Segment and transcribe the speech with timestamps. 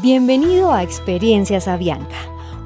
[0.00, 2.14] Bienvenido a Experiencias Avianca,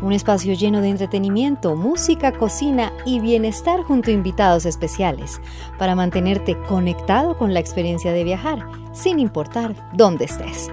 [0.02, 5.40] un espacio lleno de entretenimiento, música, cocina y bienestar junto a invitados especiales
[5.78, 10.70] para mantenerte conectado con la experiencia de viajar, sin importar dónde estés.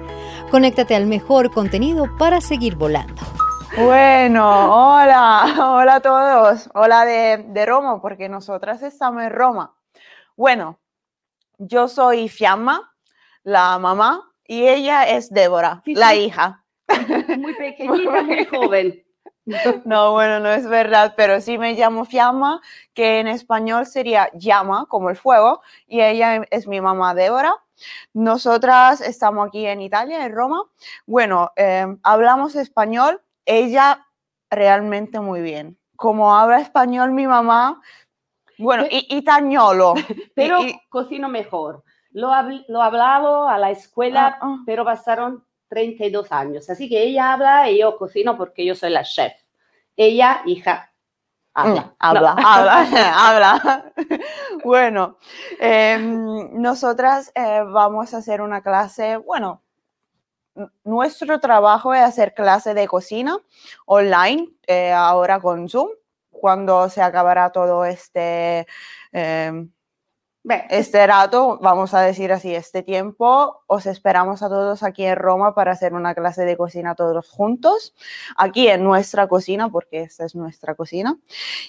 [0.52, 3.22] Conéctate al mejor contenido para seguir volando.
[3.78, 6.70] Bueno, hola, hola a todos.
[6.74, 9.78] Hola de, de Roma, porque nosotras estamos en Roma.
[10.36, 10.78] Bueno,
[11.58, 12.94] yo soy Fiamma,
[13.44, 16.22] la mamá, y ella es Débora, Sí, la sí.
[16.26, 16.66] hija.
[17.38, 19.06] Muy pequeñita, muy joven.
[19.86, 22.62] No, bueno, no es verdad, pero sí me llamo Fiamma,
[22.96, 27.54] que en español sería llama, como el fuego, y ella es mi mamá Débora.
[28.14, 30.64] Nosotras estamos aquí en Italia, en Roma.
[31.06, 34.06] Bueno, eh, hablamos español, ella
[34.50, 35.78] realmente muy bien.
[35.96, 37.82] Como habla español mi mamá,
[38.58, 39.94] bueno, y itañolo.
[40.36, 41.84] Pero Y- y- cocino mejor.
[42.12, 44.58] Lo, habl- lo hablado a la escuela, Ah, ah.
[44.66, 46.70] pero pasaron 32 años.
[46.70, 49.34] Así que ella habla y yo cocino porque yo soy la chef.
[49.96, 50.92] Ella, hija,
[51.54, 51.82] habla.
[51.82, 52.48] Mm, habla, No.
[52.48, 52.86] habla,
[53.30, 53.94] habla.
[54.64, 55.18] Bueno,
[55.60, 59.62] em, nosotras eh, vamos a hacer una clase, bueno,
[60.84, 63.38] nuestro trabajo es hacer clase de cocina
[63.86, 65.90] online, eh, ahora con Zoom,
[66.32, 68.66] cuando se acabará todo este,
[69.12, 69.72] em,
[70.70, 75.54] este rato, vamos a decir así, este tiempo, os esperamos a todos aquí en Roma
[75.54, 77.96] para hacer una clase de cocina todos juntos,
[78.38, 81.18] aquí en nuestra cocina, porque esta es nuestra cocina.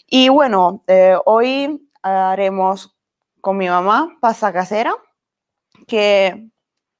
[0.07, 2.97] Y bueno, eh, hoy haremos
[3.41, 4.95] con mi mamá pasta casera,
[5.87, 6.49] que,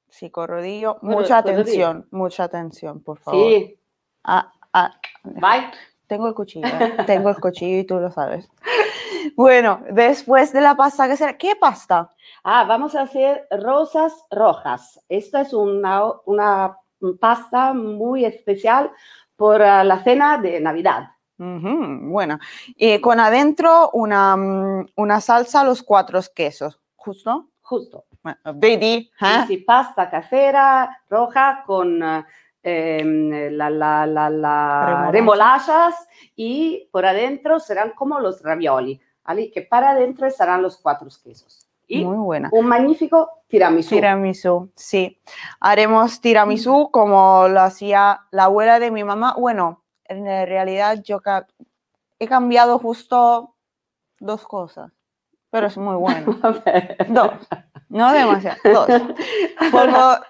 [0.09, 3.51] sí, corrodillo, Corro- mucha atención, mucha atención, por favor.
[3.51, 3.77] sí,
[4.23, 4.91] Ah, ah,
[5.23, 5.71] vai.
[6.07, 6.95] tengo el cuchillo, ¿eh?
[7.07, 8.47] tengo el cuchillo y tú lo sabes.
[9.35, 12.09] Bueno, después de la pasta casera, ¿qué pasta?
[12.43, 14.99] Ah, vamos a hacer rosas rojas.
[15.09, 16.77] Esta es una, una
[17.19, 18.91] pasta muy especial
[19.35, 21.09] por ah, la cena de Navidad.
[21.39, 22.39] Ujú, buena.
[22.75, 27.47] Y con adentro una, mm, una salsa los cuatro quesos, ¿justo?
[27.61, 28.05] Justo.
[28.21, 29.43] Bueno, Sí, ¿eh?
[29.47, 32.23] sí, pasta casera roja con eh,
[32.61, 35.11] em, la, la, la, la Remolacha.
[35.11, 39.51] remolachas y por adentro serán como los ravioli, ¿vale?
[39.51, 41.67] que para adentro estarán los cuatro quesos.
[41.87, 42.49] Y Muy buena.
[42.53, 43.95] un magnífico tiramisú.
[43.95, 45.19] Tiramisú, sí.
[45.59, 49.35] Haremos tiramisú como lo hacía la abuela de mi mamá.
[49.37, 51.47] Bueno, en realidad yo ca-
[52.17, 53.55] he cambiado justo
[54.19, 54.91] dos cosas,
[55.49, 56.33] pero es muy bueno.
[57.09, 57.31] Dos,
[57.89, 58.87] no demasiado, dos.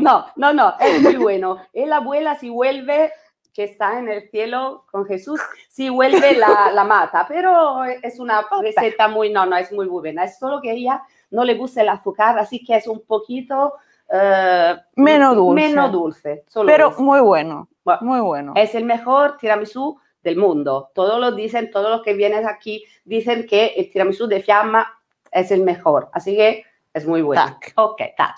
[0.00, 1.56] No, no, no, es muy bueno.
[1.72, 3.12] Y la abuela si vuelve,
[3.58, 8.46] que está en el cielo con Jesús, si vuelve la, la mata, pero es una
[8.62, 10.22] receta muy, no, no, es muy buena.
[10.22, 11.02] Es solo que ella
[11.32, 13.74] no le gusta el azúcar, así que es un poquito
[14.12, 15.68] eh, Menos dulce.
[15.68, 17.02] Menos dulce, solo Pero eso.
[17.02, 18.52] muy bueno, Bueno, muy bueno.
[18.54, 20.92] Es el mejor tiramisú del mundo.
[20.94, 24.86] Todos lo dicen, todos los que vienen aquí dicen que el tiramisú de Fiamma
[25.32, 26.10] es el mejor.
[26.12, 26.62] Así que
[26.94, 27.42] es muy bueno.
[27.42, 27.72] Tac.
[27.74, 28.36] Ok, tac.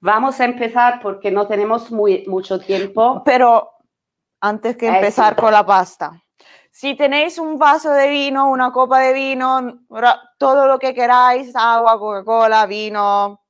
[0.00, 3.22] Vamos a empezar porque no tenemos muy, mucho tiempo.
[3.24, 3.70] Pero
[4.44, 6.22] antes que empezar con la pasta,
[6.70, 9.86] si tenéis un vaso de vino, una copa de vino,
[10.38, 13.40] todo lo que queráis, agua, Coca-Cola, vino,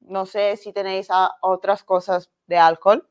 [0.00, 1.08] no sé si tenéis
[1.40, 3.08] otras cosas de alcohol,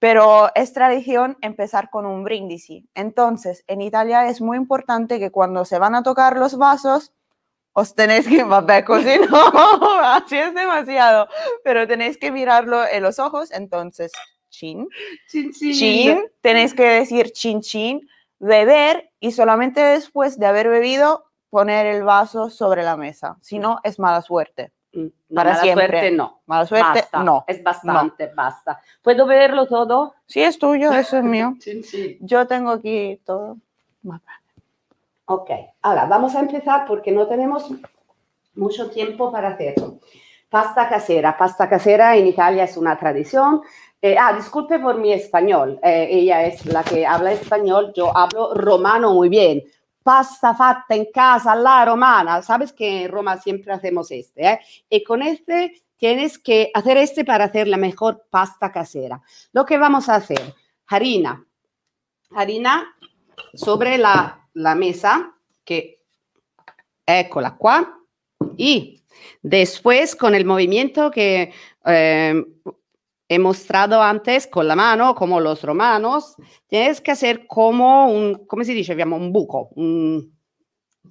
[0.00, 2.88] pero es tradición empezar con un brindisi.
[2.94, 7.12] Entonces, en Italia es muy importante que cuando se van a tocar los vasos,
[7.72, 11.28] os tenéis que, vabbè, così no, así es demasiado,
[11.62, 14.12] pero tenéis que mirarlo en los ojos, entonces,
[14.54, 14.88] chin,
[15.28, 15.72] Chin, chin.
[15.72, 22.02] chin, tenéis que decir chin chin, beber y solamente después de haber bebido poner el
[22.04, 23.36] vaso sobre la mesa.
[23.40, 24.72] Si no, es mala suerte.
[24.92, 25.86] Mm, No, Para mala siempre.
[25.88, 26.40] suerte no.
[26.46, 27.44] Mala suerte, Basta, no.
[27.48, 28.80] Es bastante, basta.
[29.02, 30.14] ¿Puedo beberlo todo?
[30.26, 31.54] Si es tuyo, eso es mío.
[31.60, 32.16] Chin, chin.
[32.20, 33.56] Yo tengo aquí todo.
[35.26, 35.50] Ok,
[35.82, 37.70] ahora vamos a empezar porque no tenemos
[38.54, 39.98] mucho tiempo para hacerlo.
[40.50, 41.36] Pasta casera.
[41.36, 43.62] Pasta casera en Italia es una tradición.
[44.06, 45.80] Eh, ah, disculpe por mi español.
[45.82, 47.90] Eh, ella es la que habla español.
[47.96, 49.64] Yo hablo romano muy bien.
[50.02, 52.42] Pasta fatta en casa, la romana.
[52.42, 54.46] Sabes que en Roma siempre hacemos este.
[54.46, 54.60] ¿eh?
[54.90, 59.22] Y con este tienes que hacer este para hacer la mejor pasta casera.
[59.54, 60.54] Lo que vamos a hacer,
[60.88, 61.42] harina.
[62.32, 62.94] Harina
[63.54, 65.34] sobre la, la mesa,
[65.64, 66.02] que
[67.06, 68.00] eccola qua,
[68.58, 69.02] y
[69.40, 71.54] después con el movimiento que
[71.86, 72.44] eh,
[73.34, 76.36] he mostrado antes con la mano, como los romanos,
[76.66, 78.94] tienes que hacer como un, ¿cómo se dice?
[79.04, 80.32] Un buco, un,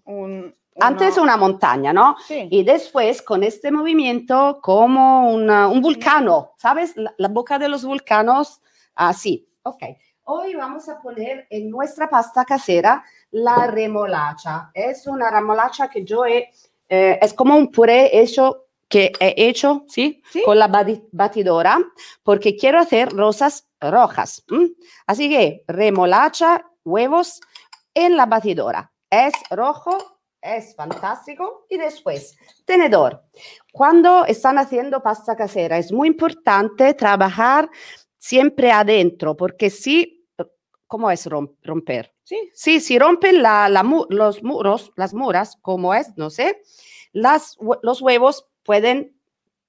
[0.06, 2.16] Un, Antes una- una montaña, ¿no?
[2.28, 2.48] Sí.
[2.50, 6.98] Y después con este movimiento como una- un vulcano, ¿sabes?
[6.98, 8.60] La, la boca de los vulcanos,
[8.96, 9.48] así.
[9.62, 9.84] Ok.
[10.24, 14.72] Hoy vamos a poner en nuestra pasta casera la remolacha.
[14.74, 16.50] Es una remolacha que yo he,
[16.90, 20.22] eh, es como un puré hecho que he hecho, ¿sí?
[20.32, 20.44] Sí.
[20.46, 21.80] Con la bati- batidora,
[22.22, 24.44] porque quiero hacer rosas rojas.
[24.52, 24.70] ¿m?
[25.08, 27.42] Así que remolacha, huevos
[27.96, 28.92] en la batidora.
[29.10, 29.98] Es rojo,
[30.40, 31.66] es fantástico.
[31.70, 33.24] Y después, tenedor.
[33.72, 37.68] Cuando están haciendo pasta casera, es muy importante trabajar
[38.20, 40.24] siempre adentro, porque si,
[40.86, 42.14] ¿cómo es rom- romper?
[42.24, 42.38] Sí.
[42.54, 46.62] Sí, si rompen la, la los muros, las muras, como es, no sé,
[47.12, 49.16] las, los huevos pueden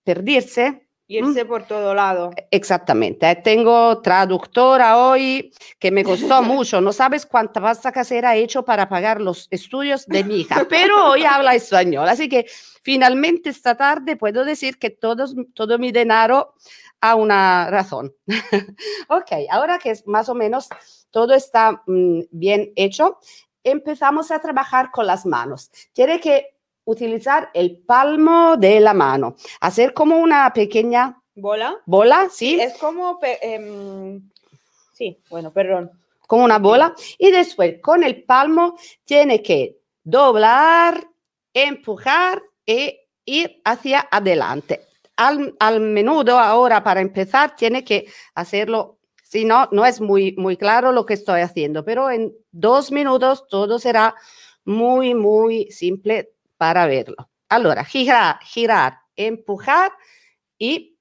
[0.05, 2.31] perderse Irse por todo lado.
[2.51, 3.31] Exactamente.
[3.31, 6.81] eh, Tengo traductora hoy que me costó mucho.
[6.81, 11.11] No sabes cuánta pasta casera he hecho para pagar los estudios de mi hija, pero
[11.11, 12.09] hoy habla español.
[12.09, 12.47] Así que
[12.83, 16.55] finalmente esta tarde puedo decir que todos, todo mi dinero
[17.03, 18.15] a una razón.
[19.09, 20.71] ok, ahora que es más o menos
[21.11, 23.19] todo está mm, bien hecho,
[23.63, 25.71] empezamos a trabajar con las manos.
[25.93, 26.54] Tiene que
[26.85, 31.77] utilizar el palmo de la mano, hacer como una pequeña ¿Bola?
[31.87, 32.61] bola, ¿sí?
[32.61, 33.19] Es como...
[33.23, 34.31] em,
[34.93, 35.91] sí, bueno, perdón.
[36.27, 36.95] como una bola.
[37.19, 41.07] Y después con el palmo tiene que doblar,
[41.53, 44.83] empujar e ir hacia adelante.
[45.17, 50.57] Al, al menudo ahora para empezar tiene que hacerlo, si no, no es muy, muy
[50.57, 54.15] claro lo que estoy haciendo, pero en dos minutos todo será
[54.65, 57.31] muy, muy simple para verlo.
[57.49, 59.93] Allora, girar, girar, empujar
[60.59, 60.99] y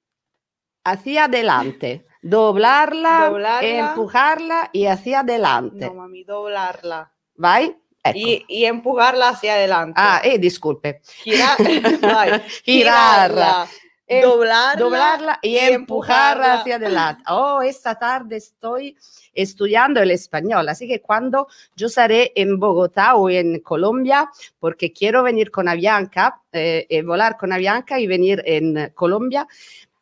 [0.84, 2.06] hacia adelante.
[2.22, 3.90] Doblarla, Doblarla.
[3.90, 5.86] empujarla y hacia adelante.
[5.86, 7.12] No, mami, doblarla.
[7.34, 7.76] ¿Vai?
[8.02, 8.18] Ecco.
[8.18, 9.94] Y, y empujarla hacia adelante.
[9.96, 11.00] Ah, eh, disculpe.
[11.22, 11.56] Girar,
[12.64, 13.66] Girarla,
[14.06, 16.54] em- doblarla, doblarla y, y empujarla empujarla.
[16.60, 17.22] hacia adelante.
[17.28, 18.96] Oh, esta tarde estoy
[19.32, 25.22] estudiando el español, así que cuando yo estaré en Bogotá o en Colombia, porque quiero
[25.22, 29.46] venir con Avianca, eh, eh, volar con Avianca y venir en Colombia,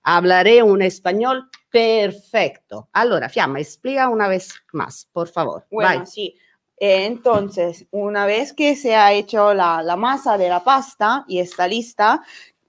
[0.02, 2.88] hablaré un español perfecto.
[2.93, 5.66] Allora, Fiamma, explica una vez más, por favor.
[5.70, 6.37] Bueno, sí.
[6.76, 11.38] Eh, entonces, una vez que se ha hecho la, la masa de la pasta y
[11.38, 12.22] está lista,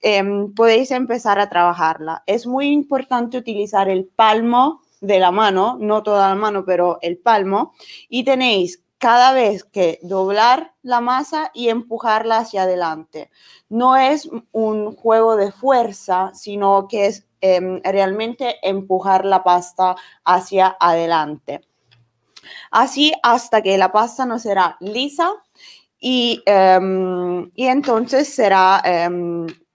[0.04, 2.22] em, podéis empezar a trabajarla.
[2.26, 7.16] Es muy importante utilizar el palmo de la mano, no toda la mano, pero el
[7.16, 7.72] palmo,
[8.10, 13.30] y tenéis cada vez que doblar la masa y empujarla hacia adelante.
[13.70, 20.76] No es un juego de fuerza, sino que es em, realmente empujar la pasta hacia
[20.78, 21.62] adelante.
[22.70, 25.30] Así hasta que la pasta no será lisa
[25.98, 28.82] y, em, y entonces será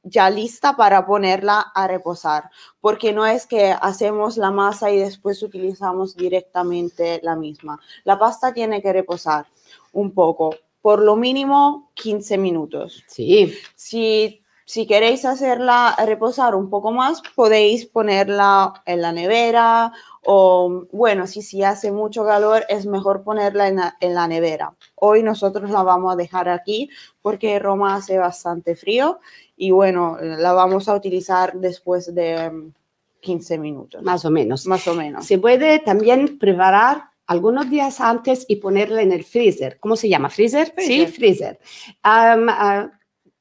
[0.04, 2.50] ya lista para ponerla a reposar,
[2.82, 7.80] porque no es que hacemos la masa y después utilizamos directamente la misma.
[8.04, 9.46] La pasta tiene que reposar
[9.92, 13.04] un poco, por lo mínimo 15 minutos.
[13.08, 19.92] Sí, Si, si queréis hacerla reposar un poco más, podéis ponerla en la nevera
[20.24, 24.76] o, bueno, si, si hace mucho calor, es mejor ponerla en la, en la nevera.
[24.94, 26.88] Hoy nosotros la vamos a dejar aquí
[27.24, 29.20] porque Roma hace bastante frío
[29.58, 32.74] y, bueno, la vamos a utilizar después de mm,
[33.22, 34.68] 15 minutos, más o menos.
[34.68, 35.26] más o menos.
[35.26, 39.80] Se puede también preparar algunos días antes y ponerla en el freezer.
[39.80, 40.30] ¿Cómo se llama?
[40.30, 40.76] ¿Freezer?
[40.78, 41.10] Sí, Freezer.
[41.10, 41.60] freezer.
[42.04, 42.92] Am, ah,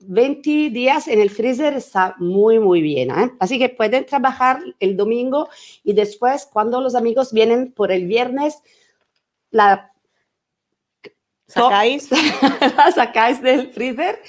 [0.00, 3.10] 20 días en el freezer está muy, muy bien.
[3.10, 3.32] ¿eh?
[3.40, 5.48] Así que pueden trabajar el domingo
[5.82, 8.62] y después, cuando los amigos vienen por el viernes,
[9.50, 9.92] la
[11.48, 12.10] ¿Sacáis?
[12.76, 14.20] la sacáis del freezer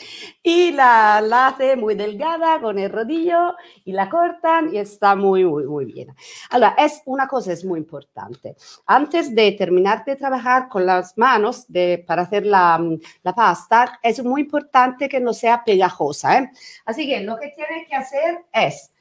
[0.41, 5.43] y la, la hace muy delgada con el rodillo y la cortan y está muy,
[5.43, 6.15] muy, muy bien.
[6.49, 8.55] Ahora, es una cosa es muy importante.
[8.85, 12.81] Antes de terminar de trabajar con las manos de, para hacer la,
[13.21, 16.37] la pasta, es muy importante que no sea pegajosa.
[16.37, 16.51] ¿eh?
[16.85, 18.93] Así que lo que tiene que hacer es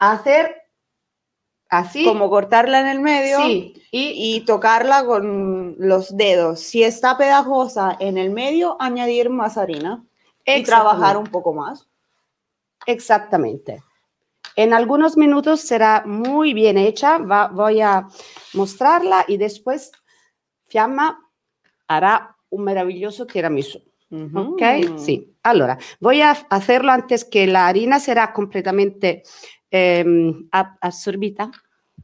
[0.00, 0.63] hacer
[1.78, 2.04] así.
[2.04, 3.38] Como cortarla en el medio.
[3.38, 6.60] sí, y, y tocarla con los dedos.
[6.60, 10.04] Si está pegajosa en el medio, añadir más harina
[10.44, 11.88] y trabajar un poco más.
[12.86, 13.82] Exactamente.
[14.56, 17.18] En algunos minutos será muy bien hecha.
[17.18, 18.06] Va- voy a
[18.52, 19.90] mostrarla y después
[20.66, 21.20] Fiamma
[21.88, 23.82] hará un maravilloso tiramisú.
[24.12, 24.62] ¿Ok?
[24.90, 24.98] Mm.
[24.98, 25.34] Sí.
[25.42, 29.24] Allora, voy a hacerlo antes que la harina será completamente
[30.52, 31.50] ab- absorbida.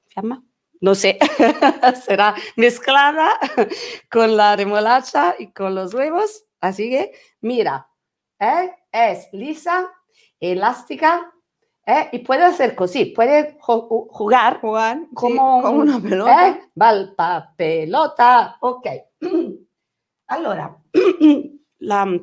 [0.09, 0.43] Fiamma?
[0.81, 1.19] No sé,
[2.05, 3.31] será mezclada
[4.11, 6.45] con la remolacha y con los huevos.
[6.61, 7.13] Así que,
[7.43, 7.87] mira,
[8.39, 8.73] ¿eh?
[8.91, 9.87] es lisa,
[10.41, 11.31] elástica
[11.87, 12.09] ¿eh?
[12.13, 14.61] y puede hacer così, puede ju- jugar sí,
[15.15, 16.49] como, como un- una pelota.
[16.49, 16.63] ¿eh?
[16.75, 18.87] Balpa, pelota, ok.
[20.29, 20.77] Allora,
[21.81, 22.21] la...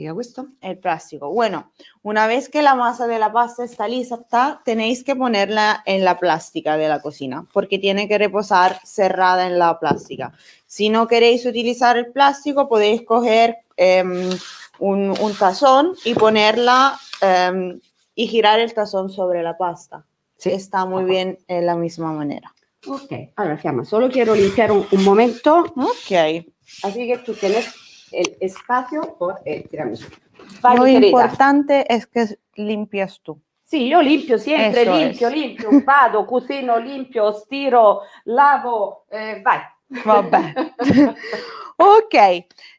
[0.00, 0.46] Questo?
[0.60, 1.30] El plástico.
[1.30, 1.70] Bueno,
[2.02, 6.18] una vez que la masa de la pasta está lista, tenéis que ponerla en la
[6.18, 10.32] plástica de la cocina, porque tiene que reposar cerrada en la plástica.
[10.66, 14.30] Si no queréis utilizar el plástico, podéis coger em,
[14.78, 17.78] un, un tazón y ponerla em,
[18.14, 20.04] y girar el tazón sobre la pasta.
[20.36, 20.50] Sí.
[20.50, 22.54] Está muy bien en la misma manera.
[22.86, 26.46] Ok, allora Fiamma, solo quiero limpiar un, un momento, Ok.
[26.82, 27.66] así que tú tienes
[28.12, 30.08] el espacio por el tiramisù.
[30.76, 33.40] Lo importante es que limpias tú.
[33.64, 35.34] Sì, io limpio sempre, Eso limpio, es.
[35.34, 39.60] limpio, vado, cucino, limpio, stiro, lavo, eh, vai.
[40.04, 40.54] Vabbè.
[41.76, 42.14] ok.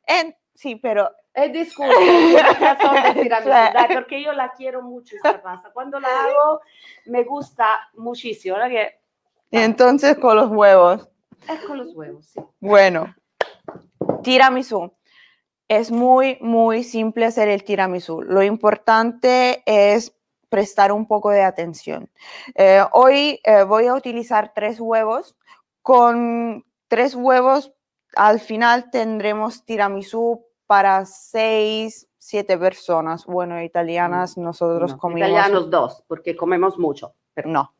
[0.05, 1.93] En- sí, pero E disculpa,
[3.45, 4.17] la Cioè.
[4.19, 5.71] io quiero mucho esta pasta.
[5.71, 6.59] Cuando la hago,
[7.05, 8.99] me gusta muchísimo, ¿verdad que?
[9.49, 11.07] entonces con los huevos.
[11.47, 12.41] Es con los huevos, sí.
[12.59, 13.15] Bueno,
[14.23, 14.91] tiramisú.
[15.71, 18.21] Es muy, muy simple hacer el tiramisú.
[18.23, 20.13] Lo importante es
[20.49, 22.09] prestar un poco de atención.
[22.55, 25.37] Eh, hoy eh, voy a utilizar tres huevos.
[25.81, 27.71] Con tres huevos,
[28.17, 33.25] al final tendremos tiramisú para seis, siete personas.
[33.25, 35.29] Bueno, italianas, nosotros No, comimos...
[35.29, 37.15] Italianos dos, porque comemos mucho.
[37.33, 37.73] pero no.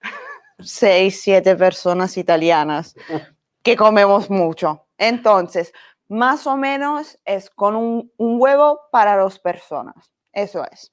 [0.60, 2.94] Seis, siete personas italianas
[3.64, 4.86] que comemos mucho.
[4.96, 5.72] Entonces,
[6.12, 10.12] más o menos es con un, un huevo para dos personas.
[10.32, 10.92] Eso es.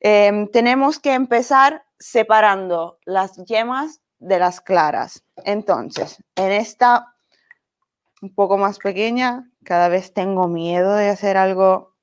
[0.00, 5.24] Em, tenemos que empezar separando las yemas de las claras.
[5.44, 7.14] Entonces, en esta
[8.22, 11.94] un poco más pequeña, cada vez tengo miedo de hacer algo.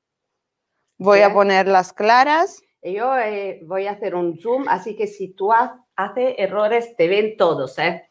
[0.98, 2.62] Voy a poner las claras.
[2.82, 7.08] Yo eh, voy a hacer un zoom, así que si tú ha- haces errores, te
[7.08, 8.08] ven todos, ¿eh?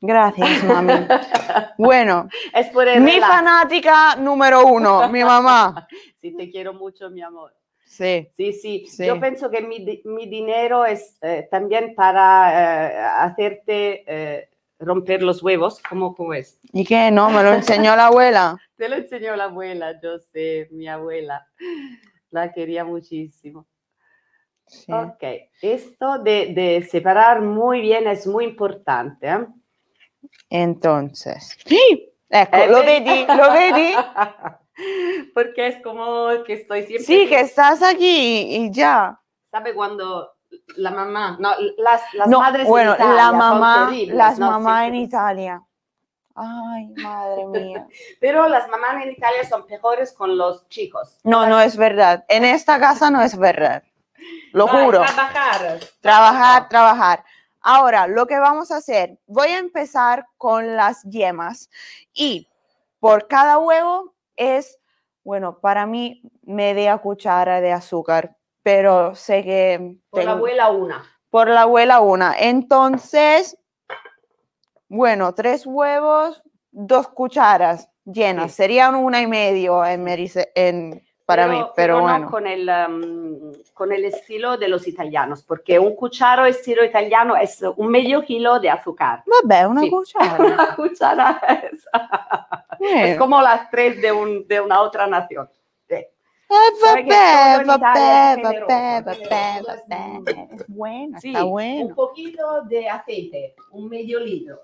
[0.00, 0.92] Gracias, mami.
[1.78, 3.34] Bueno, Es por el mi relax.
[3.34, 5.86] fanática número uno, mi mamá.
[6.20, 7.54] Sí, te quiero mucho, mi amor.
[7.84, 8.86] Sí, Sí, sí.
[8.88, 9.06] Sí.
[9.06, 15.42] Yo pienso que mi, mi dinero es eh, también para eh, hacerte eh, romper los
[15.42, 16.58] huevos, como, como es.
[16.72, 17.10] ¿y qué?
[17.10, 18.56] No, me lo enseñó la abuela.
[18.76, 21.46] Te lo enseñó la abuela, yo sé, mi abuela.
[22.30, 23.66] La quería muchísimo.
[24.66, 24.92] Sí.
[24.92, 25.22] Ok,
[25.62, 29.46] esto de, de separar muy bien es muy importante.
[30.50, 33.26] Entonces, ecco, Eh, lo vedi?
[33.26, 33.94] lo vedi.
[35.34, 37.04] Porque es como que estoy siempre...
[37.04, 39.20] Sí, que estás aquí y ya.
[39.50, 40.32] ¿Sabe cuando
[40.76, 44.50] la mamá, no, las, las No, madres en bueno, Italia la mamá, las ¿no?
[44.50, 45.62] mamás en Italia.
[46.34, 47.86] Ay, madre mía.
[48.20, 51.18] Pero las mamás en Italia son peores con los chicos.
[51.24, 52.24] No, no es verdad.
[52.28, 53.82] En esta casa no es verdad.
[54.52, 54.98] Lo Vai, juro.
[55.02, 55.80] Trabajar.
[56.00, 57.24] Trabajar, trabajar.
[57.70, 61.68] Ahora, lo que vamos a hacer, voy a empezar con las yemas
[62.14, 62.48] y
[62.98, 64.78] por cada huevo es,
[65.22, 71.04] bueno, para mí media cuchara de azúcar, pero sé que Por la abuela una.
[71.28, 72.34] por la abuela una.
[72.38, 73.58] Entonces,
[74.88, 78.56] bueno, tres huevos, dos cucharas llenas, Sí.
[78.56, 82.30] serían una y medio en- para mí, pero no bueno.
[82.30, 87.62] con el, um, con el estilo de los italianos, porque un cucharo estilo italiano es
[87.76, 89.22] un medio kilo de azúcar.
[89.26, 89.90] Vabbè, una Sí.
[89.90, 90.38] cuchara.
[90.54, 91.84] Una cuchara es, es
[92.78, 93.18] Bueno.
[93.18, 95.50] como las tres de, un, de una otra nación.
[95.90, 96.08] Eh,
[96.48, 100.48] vabbè, vabbè, vabbè, vabbè, vabbè.
[100.54, 101.94] Es buena, Sí, está un bueno.
[101.94, 104.62] poquito de aceite, un medio litro.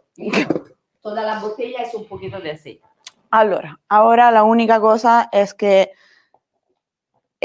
[1.03, 2.87] Toda la botella es un poquito de aceite.
[3.33, 5.93] Allora, ahora la única cosa es que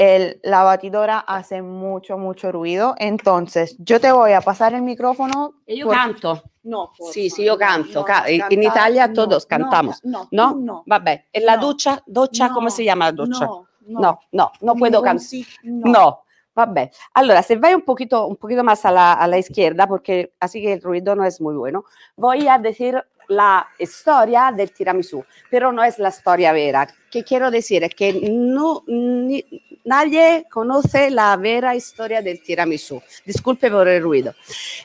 [0.00, 2.94] el, la batidora hace mucho, mucho ruido.
[2.96, 5.56] Entonces, yo te voy a pasar el micrófono.
[5.66, 6.42] E io por- canto.
[6.62, 8.02] No, Sì, sì, io canto.
[8.02, 10.00] ca- in Italia todos cantamos.
[10.04, 10.54] No, ¿No?
[10.58, 10.82] no.
[10.86, 11.66] Vabbè, e la No.
[11.66, 13.44] ducha, doccia, No, come si chiama la doccia?
[13.46, 15.20] No, No, no, no puedo Ningún cantar.
[15.26, 16.22] sí, No.
[16.54, 16.90] Vabbè.
[17.14, 18.90] Allora, se vai un poquito, un poquito más a
[19.26, 21.84] la, izquierda, porque así que el ruido no es muy bueno,
[22.16, 26.88] voy a decir la historia del tiramisú, pero no es la historia vera.
[27.10, 27.84] ¿Qué quiero decir?
[27.84, 28.12] Es que
[29.84, 33.00] nadie conoce la vera historia del tiramisú.
[33.24, 34.34] Disculpe por el ruido.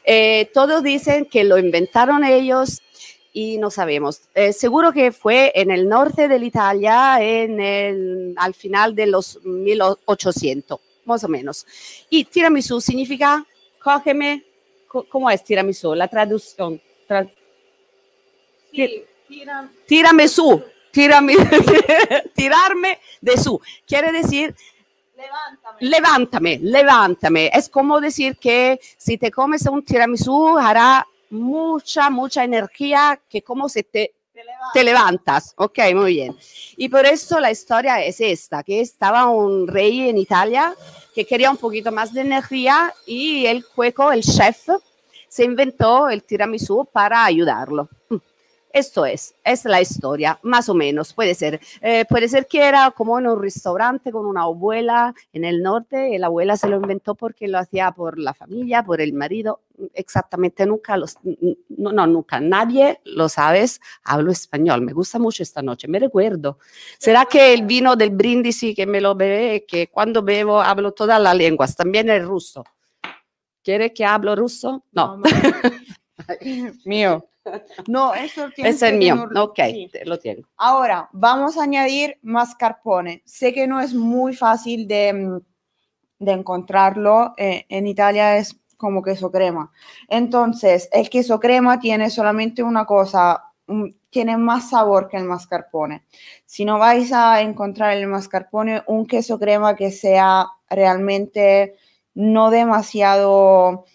[0.04, 2.84] Eh, todos dicen que lo inventaron ellos
[3.36, 4.22] y no sabemos.
[4.34, 11.24] Eh, seguro que fue en el norte de Italia al final de los 1800, más
[11.24, 11.66] o menos.
[12.10, 13.46] Y tiramisú significa,
[13.82, 14.44] cógeme,
[15.10, 15.96] ¿cómo es tiramisú?
[15.96, 16.82] La traducción.
[17.08, 17.32] Tra-
[19.86, 21.36] tírame su, tírame,
[22.36, 23.60] tirarme de su.
[23.88, 24.56] Quiere decir,
[25.16, 25.78] Levántame.
[25.80, 27.52] levántame, levántame.
[27.54, 33.70] Es como decir que si te comes un tiramisú hará mucha, mucha energía que como
[33.70, 34.14] se te
[34.74, 35.54] Te levantas.
[35.58, 36.36] Ok, muy bien.
[36.76, 40.76] Y por eso la historia es esta, que estaba un rey en Italia
[41.14, 44.68] que quería un poquito más de energía y el cueco, el chef,
[45.30, 47.88] se inventó el tiramisú para ayudarlo.
[48.74, 51.62] Esto es, es la historia, más o menos, puede ser.
[51.80, 56.20] Eh, puede ser que era como en un restaurante con una abuela en el norte,
[56.20, 59.62] la abuela se lo inventó porque lo hacía por la familia, por el marido,
[59.94, 61.18] exactamente nunca, los,
[61.70, 66.60] no, no, nunca, nadie lo sabes, hablo español, me gusta mucho esta noche, me recuerdo.
[66.98, 71.22] ¿Será que el vino del brindisi que me lo bebe, que cuando bebo hablo todas
[71.22, 72.64] las lenguas, también el ruso?
[73.64, 74.84] ¿Quiere que hablo ruso?
[74.92, 75.22] No,
[76.86, 77.28] mío.
[77.88, 79.90] No, eso es el mío, tenerlo- ok, sí.
[80.06, 80.48] lo tengo.
[80.58, 83.22] Ahora, vamos a añadir mascarpone.
[83.26, 85.40] Sé que no es muy fácil de, mm,
[86.20, 87.34] de encontrarlo.
[87.38, 89.72] eh, en Italia es como queso crema.
[90.08, 96.06] Entonces, el queso crema tiene solamente una cosa, mm, tiene más sabor que el mascarpone.
[96.46, 101.76] Si no vais a encontrar el mascarpone, un queso crema que sea realmente
[102.14, 103.86] no demasiado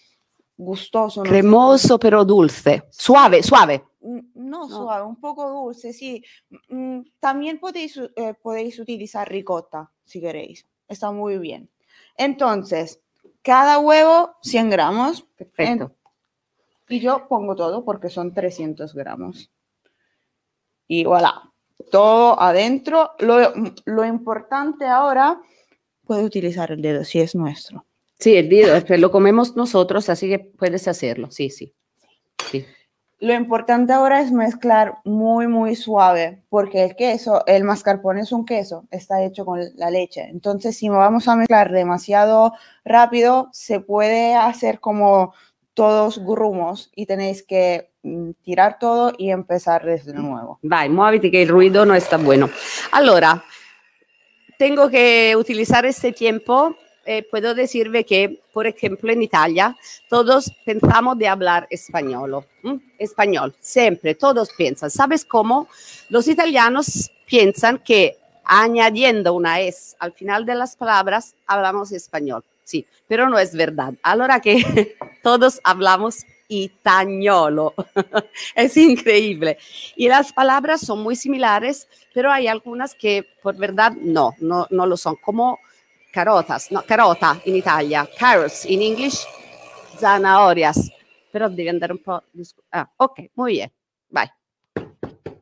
[0.57, 1.21] gustoso.
[1.21, 3.83] no sé Cremoso pero dulce, suave, suave.
[4.01, 4.69] Mm, No, No.
[4.69, 6.23] suave, un poco dulce, sí.
[6.69, 10.67] Mm, También podéis, eh, podéis utilizar ricota si queréis.
[10.87, 11.69] Está muy bien.
[12.17, 12.99] Entonces,
[13.41, 15.23] cada huevo 100 gramos.
[15.35, 15.95] Perfecto.
[16.89, 19.49] Y yo pongo todo porque son 300 gramos.
[20.87, 21.49] Y voilà,
[21.89, 23.11] todo adentro.
[23.19, 23.53] Lo,
[23.85, 25.39] lo importante ahora,
[26.05, 27.85] puede utilizar el dedo si es nuestro.
[28.19, 31.73] Sí, el dedo, lo comemos nosotros, así que puedes hacerlo, sí, sí.
[32.51, 32.65] sí.
[33.21, 38.47] Lo importante ahora es mezclar muy, muy suave, porque el queso, el mascarpone es un
[38.47, 40.23] queso, está hecho con la leche.
[40.23, 45.35] Entonces, si vamos a mezclar demasiado rápido, se puede hacer como
[45.75, 50.57] todos grumos y tenéis que mm, tirar todo y empezar desde nuevo.
[50.63, 52.49] Vai, muoviti que el ruido no está bueno.
[52.91, 53.43] Allora,
[54.57, 56.75] tengo que utilizar este tiempo.
[57.05, 59.75] Eh, puedo decirle que, por ejemplo, en Italia,
[60.09, 62.45] todos pensamos de hablar español.
[62.63, 62.79] ¿m?
[62.99, 64.91] Español, siempre, todos piensan.
[64.91, 65.67] ¿Sabes cómo?
[66.09, 72.43] Los italianos piensan que añadiendo una S al final de las palabras, hablamos español.
[72.63, 73.93] Sí, pero no es verdad.
[74.03, 77.73] Ahora que todos hablamos itañolo.
[78.55, 79.57] es increíble.
[79.95, 84.85] Y las palabras son muy similares, pero hay algunas que por verdad no, no, no
[84.85, 85.59] lo son, como
[86.11, 89.25] carotas, no, carota in Italia, carrots in English,
[89.97, 90.91] zanahorias.
[91.31, 92.21] Pero devi andare un po'...
[92.71, 93.71] Ah, ok, muy bien,
[94.09, 94.29] vai.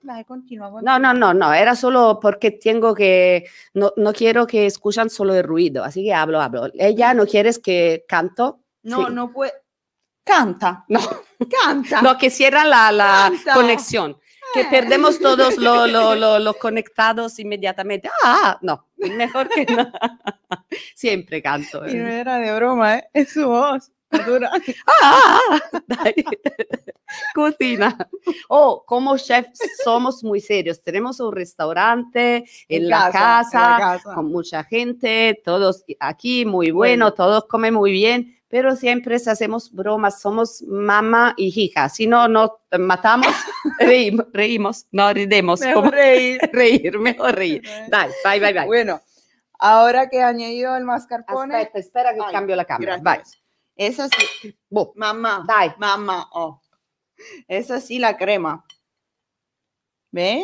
[0.01, 0.71] Dai, continua.
[0.81, 5.33] No, no, no, no, era solo porque tengo que, no, no quiero que escuchan solo
[5.35, 6.67] el ruido, así que hablo, hablo.
[6.75, 9.13] Ella no quieres que canto, No, Sí.
[9.13, 9.53] no puede.
[10.23, 10.99] Canta, no,
[11.49, 12.01] canta.
[12.03, 14.15] no, que cierran la, la conexión,
[14.53, 14.67] que Eh.
[14.69, 18.09] perdemos todos los lo, lo- lo conectados inmediatamente.
[18.23, 19.91] Ah, no, mejor que no.
[20.95, 21.87] Siempre canto.
[21.87, 23.09] Y no era de broma, ¿eh?
[23.13, 23.91] Es su voz.
[24.11, 24.61] natural.
[25.03, 25.39] Ah.
[27.33, 27.95] Cocina.
[28.49, 29.47] Oh, como chef
[29.83, 30.81] somos muy serios.
[30.81, 34.13] Tenemos un restaurante en, la, casa, en la casa.
[34.15, 37.13] con mucha gente, todos aquí muy bueno, Bueno.
[37.13, 41.87] todos comen muy bien, pero siempre hacemos bromas, somos mamá y hija.
[41.87, 43.27] Si no, nos matamos,
[43.79, 45.61] reímos, reímos no ridemos.
[45.61, 46.39] Mejor reír.
[46.53, 47.61] reír, mejor reír.
[47.89, 48.65] Dai, vai, vai, vai.
[48.65, 48.99] Bueno,
[49.59, 52.97] ahora que he añadido el mascarpone, Aspetta, espera que Ay, cambio la cámara.
[52.97, 53.39] gracias.
[53.75, 54.25] es así.
[54.43, 54.57] Vai.
[54.69, 55.73] Boh, Mamá, Dai.
[55.77, 56.59] mamá, oh.
[57.47, 58.65] Es así la crema.
[60.11, 60.43] ¿Ve?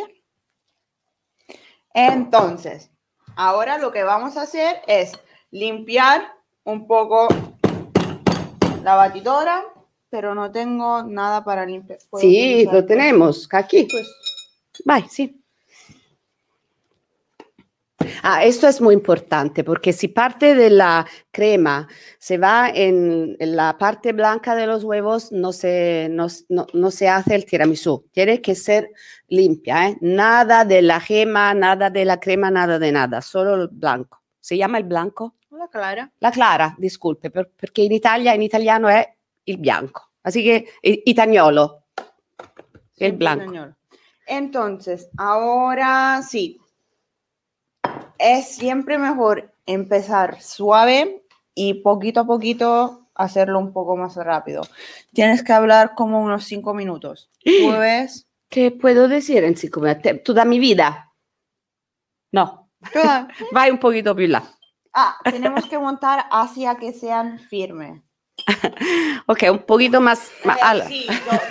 [1.92, 2.90] Entonces,
[3.34, 5.12] ahora lo que vamos a hacer es
[5.50, 7.28] limpiar un poco
[8.86, 9.64] la batidora,
[10.08, 11.98] pero no tengo nada para limpiar.
[12.08, 13.88] ¿Puedo Sí, utilizar lo tenemos aquí.
[13.90, 14.06] Pues,
[14.84, 15.42] Vai, sí.
[18.22, 23.76] Ah, esto es muy importante porque si parte de la crema se va en la
[23.78, 28.06] parte blanca de los huevos, no se, no, no- no se hace el tiramisú.
[28.12, 28.90] Tiene que ser
[29.28, 29.96] limpia, ¿eh?
[30.00, 34.22] Nada de la gema, nada de la crema, nada de nada, solo el blanco.
[34.40, 35.34] ¿Se llama el blanco?
[35.68, 36.10] Clara.
[36.18, 40.10] La clara, disculpe, per- perché in Italia, in italiano è il bianco.
[40.22, 43.74] Así que, itagnolo, el Siempre blanco.
[44.26, 46.58] Entonces, ahora sí.
[48.18, 51.22] Es siempre mejor empezar suave
[51.54, 54.62] y poquito a poquito hacerlo un poco más rápido.
[55.12, 57.28] Tienes que hablar como unos cinco minutos.
[57.62, 60.22] Pues, ¿Qué puedo decir en cinco minutos?
[60.24, 61.12] Toda mi vida.
[62.32, 64.42] No, Toda- vai un poquito più là.
[64.98, 68.00] Ah, tenemos que montar hacia que sean firmes.
[69.28, 70.30] Ok, un poquito más.
[70.44, 70.88] ma- allora,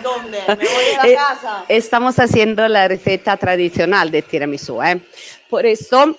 [0.02, 0.40] ¿dónde?
[0.48, 1.66] Me voy a Eh, casa.
[1.68, 4.82] Estamos haciendo la receta tradicional del tiramisú.
[4.82, 5.02] ¿eh?
[5.50, 6.16] Por eso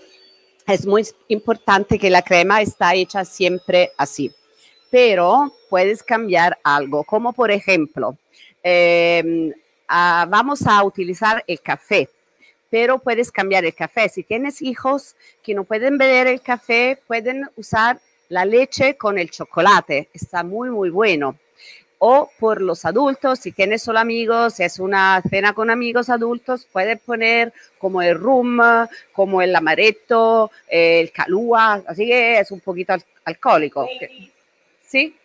[0.66, 4.30] es muy importante que la crema está hecha siempre así.
[4.90, 8.16] Pero puedes cambiar algo, como por ejemplo,
[8.62, 9.52] eh,
[9.88, 12.08] ah, vamos a utilizar el café,
[12.76, 14.06] pero puedes cambiar el café.
[14.10, 19.30] Si tienes hijos que no pueden beber el café, pueden usar la leche con el
[19.30, 20.10] chocolate.
[20.12, 21.38] Está muy, muy bueno
[21.98, 26.66] o por los adultos, si tienes solo amigos, si es una cena con amigos adultos,
[26.70, 28.60] puedes poner como el rum,
[29.12, 33.88] como el amaretto, el calúa, así que es un poquito al- alcohólico.
[34.86, 35.16] ¿Sí?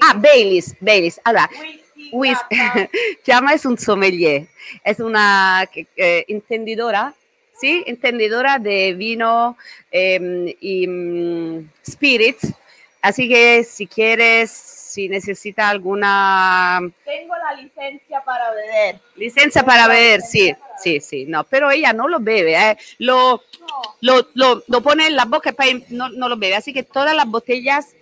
[0.00, 1.20] Ah, Baileys, Baileys.
[1.24, 1.50] Allora,
[2.12, 2.38] Whis-
[3.22, 4.46] Chiama es un sommelier,
[4.84, 7.14] es una eh, entendidora,
[7.58, 7.82] ¿sí?
[7.86, 9.56] Entendidora de vino
[9.90, 12.52] eh, y mm, spirits.
[13.02, 18.98] Así que si quieres, si necesita alguna Tengo la licencia para beber.
[19.16, 23.42] licencia para beber, sí, sí, sí, no, pero ella no lo bebe, eh, lo,
[24.00, 26.54] lo, lo, lo pone en la boca y no, no lo bebe.
[26.56, 27.94] Así que todas las botellas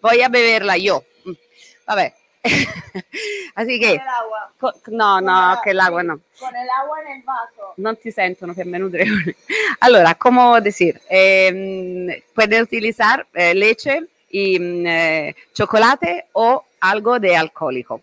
[0.00, 1.04] voy a beberla yo.
[1.26, 1.32] Mm,
[1.86, 2.14] Vabbè.
[3.54, 4.52] Así que, agua.
[4.58, 6.20] co- no, no, que el agua no.
[6.38, 7.72] Con el agua en el vaso.
[7.76, 9.34] non ti sentono che me nutrione.
[9.80, 17.36] Allora, como decir, eh, pueden utilizar eh, leche y mm, eh, chocolate o algo de
[17.36, 18.02] alcohólico.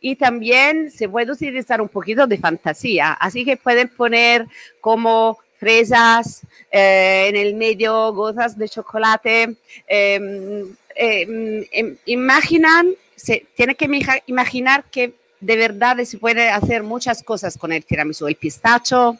[0.00, 4.46] Y también se puede utilizar un poquito de fantasía, así que pueden poner
[4.80, 9.54] como fresas, eh, en el medio gotas de chocolate.
[9.86, 10.64] eh,
[10.96, 13.88] eh, imaginan, se, tiene que
[14.26, 19.16] imaginar que de verdad se puede hacer muchas cosas con el tiramisú, el pistacho,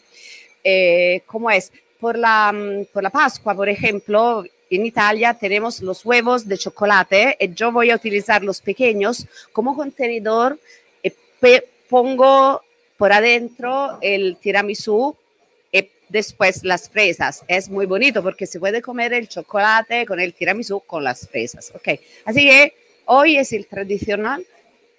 [0.64, 1.72] eh, ¿cómo es?
[1.98, 7.36] Por la, mm, por la Pascua, por ejemplo, en Italia tenemos los huevos de chocolate
[7.40, 10.58] y yo voy a utilizar los pequeños como contenedor
[11.02, 11.10] y
[11.40, 12.62] pe- pongo
[12.96, 15.16] por adentro el tiramisú
[15.72, 17.42] y después las fresas.
[17.48, 21.72] Es muy bonito porque se puede comer el chocolate con el tiramisú con las fresas.
[21.74, 21.88] Ok,
[22.26, 22.74] así que
[23.12, 24.44] hoy es el tradicional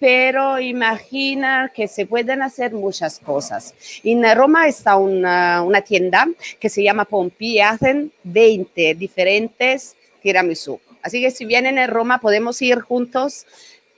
[0.02, 3.72] pero imagina que se pueden hacer muchas cosas.
[4.02, 6.26] En Roma está una, tienda
[6.58, 10.80] que se llama Pompi y hacen 20 diferentes tiramisú.
[11.02, 13.46] Así que si vienen a Roma podemos ir juntos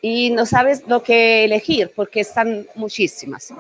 [0.03, 3.55] y no sabes lo que elegir porque están muchísimas.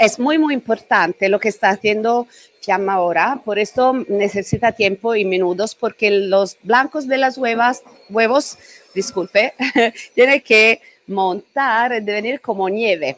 [0.00, 2.28] Es muy, muy importante lo que está haciendo
[2.60, 8.58] Fiamma ahora, por eso necesita tiempo y minutos porque los blancos de las huevas, huevos,
[8.94, 9.54] disculpe,
[10.14, 13.16] tiene que montar, de venir como nieve.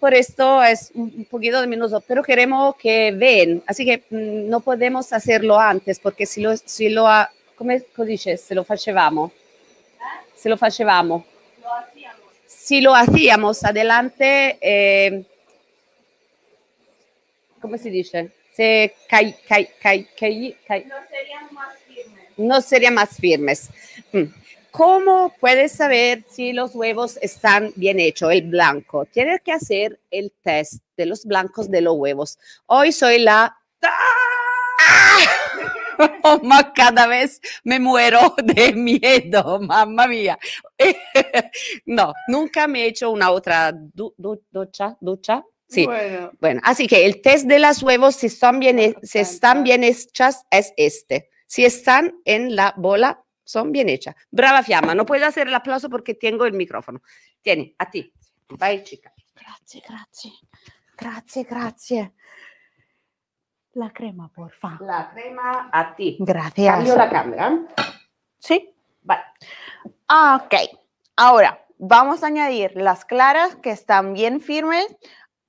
[0.00, 4.60] Por esto es un poquito de minutos, pero queremos que ven, así que mm, no
[4.60, 8.36] podemos hacerlo antes porque si lo, si lo, ha- come lo dice?
[8.36, 9.32] Se lo facevamo.
[10.56, 11.24] Se.
[11.62, 12.20] Lo hacíamos.
[12.46, 15.22] Si lo hacíamos adelante, eh,
[17.60, 18.30] ¿cómo se dice?
[18.58, 18.92] Se
[20.84, 22.24] No serían más firmes.
[22.36, 23.70] no serían más firmes.
[24.12, 24.24] Mm.
[24.72, 29.04] ¿Cómo puedes saber si los huevos están bien hechos, el blanco?
[29.04, 32.36] Tienes que hacer el test de los blancos de los huevos.
[32.66, 33.56] Hoy soy la...
[33.82, 35.18] ¡Ah!
[36.74, 40.36] Cada vez me muero de miedo, mamma mía.
[41.86, 45.44] no, nunca me he hecho una otra du- du- ducha, ducha.
[45.68, 46.30] Sí, Bueno.
[46.40, 50.46] bueno, así que el test de las huevos, si están bien, si están bien hechas,
[50.50, 51.28] es este.
[51.46, 54.14] Si están en la bola, son bien hechas.
[54.30, 57.02] Brava Fiamma, no puedo hacer el aplauso porque tengo el micrófono.
[57.42, 58.12] Tieni, a ti.
[58.50, 59.12] Vai, chica.
[59.34, 60.32] Grazie, grazie.
[60.96, 62.12] Grazie, grazie.
[63.74, 64.78] La crema, porfa.
[64.80, 66.16] La crema a ti.
[66.20, 66.74] Gracias.
[66.74, 67.58] Cambio la cámara.
[68.38, 68.74] Sí.
[69.02, 69.18] Vai.
[70.08, 70.54] Ah, ok.
[71.16, 74.86] Ahora, vamos a añadir las claras que están bien firmes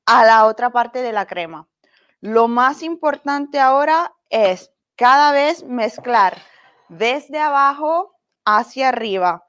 [0.09, 1.67] a la otra parte de la crema.
[2.19, 6.35] Lo más importante ahora es cada vez mezclar
[6.89, 9.45] desde abajo hacia arriba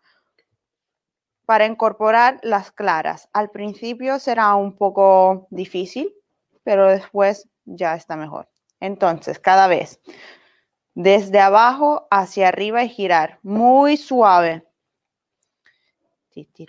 [1.46, 3.28] para incorporar las claras.
[3.32, 6.14] Al principio será un poco difícil,
[6.62, 8.48] pero después ya está mejor.
[8.80, 9.98] Entonces, cada vez
[10.94, 14.66] desde abajo hacia arriba y girar muy suave.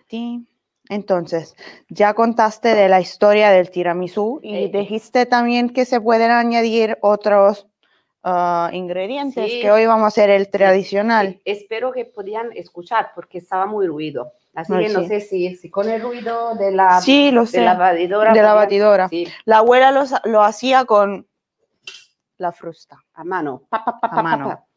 [0.08, 0.48] Ti.
[0.92, 1.56] Entonces,
[1.88, 7.66] ya contaste de la historia del tiramisú y dijiste también que se pueden añadir otros
[8.24, 9.62] ah, ingredientes, Sí.
[9.62, 11.36] que hoy vamos a hacer el tradicional.
[11.36, 14.34] Sí, espero que podían escuchar porque estaba muy ruido.
[14.54, 17.62] Así que no sé si, si con el ruido de la, Sí, lo de sé.
[17.62, 18.34] la batidora.
[18.34, 19.10] de la batidora.
[19.46, 21.26] La abuela los- lo hacía con
[22.38, 22.98] la frusta.
[23.14, 23.64] a mano.
[23.70, 24.68] Pa, pa, pa, A mano.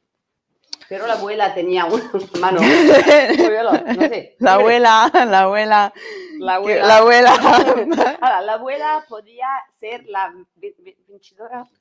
[0.88, 2.60] Pero la abuela tenía una mano.
[3.96, 4.36] No sé.
[4.38, 5.92] La abuela, la abuela,
[6.38, 6.86] La abuela.
[6.86, 7.32] la abuela.
[8.20, 9.46] Ahora, la abuela podía
[9.80, 10.32] ser la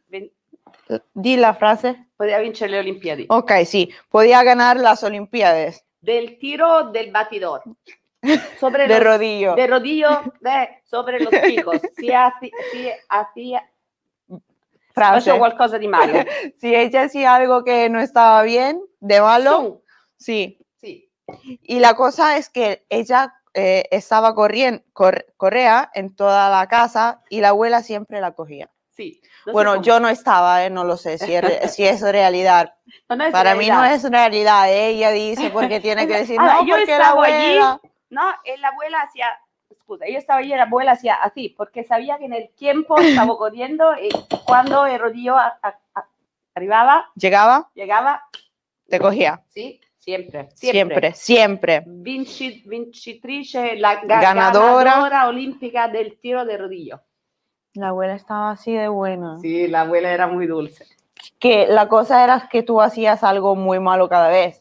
[0.10, 0.32] vin-
[1.14, 2.06] Di la frase.
[2.18, 3.26] podía vencer le Olimpiadi.
[3.30, 7.64] Ok, sí, podía ganar las Olimpiadas Del tiro del batidor.
[8.60, 9.56] Sobre de los- rodillo.
[9.56, 11.82] de rodillo de- sobre los chicos.
[11.98, 13.70] Si haci- si hacía
[14.94, 15.14] Frase.
[15.16, 16.54] faccio qualcosa di male.
[16.58, 19.84] Si ella hacía algo que no estaba bien, de Su,
[20.18, 20.58] sí.
[20.80, 21.10] sì.
[21.64, 24.82] Y la cosa es que ella eh, estaba corriendo,
[25.38, 28.66] correa en toda la casa y la abuela siempre la cogía.
[28.66, 29.06] No
[29.46, 32.76] sé Bueno, yo no estaba, eh, no lo sé si es, si es realidad.
[33.10, 34.70] No, no es Para mí no es realidad.
[34.72, 37.82] eh, Ella dice porque tiene que decir, Ahora, no, yo porque la estaba allí, abuela...
[38.10, 39.28] No, e la abuela hacía,
[39.82, 43.36] scusa, io stavo allí la abuela hacía así, porque sabía que en el tiempo estaba
[43.38, 44.10] corriendo y
[44.46, 46.08] cuando el rodillo a- a- a-
[46.56, 48.24] arribaba, Llegaba, llegaba,
[48.88, 49.42] te cogía.
[49.50, 51.84] sí, siempre, Siempre, siempre.
[51.86, 54.92] Vinci- vincitrice, la ga- Ganadora.
[54.92, 57.02] ganadora olímpica del tiro de rodillo.
[57.76, 59.40] La abuela estaba así de buena.
[59.40, 60.86] Sí, la abuela era muy dulce.
[61.40, 64.60] Que la cosa era que tú hacías algo muy malo cada vez.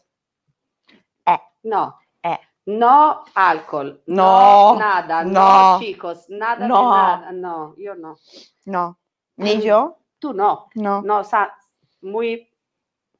[1.65, 2.37] No, Eh.
[2.65, 5.31] no alcohol, No, nada, no,
[5.75, 6.91] no, chicos, nada de no.
[6.93, 8.17] nada, no, yo no.
[8.65, 8.99] No,
[9.37, 9.61] ni Mm.
[9.61, 11.01] yo, Tú no, no.
[11.01, 11.55] no, sa-
[12.01, 12.49] muy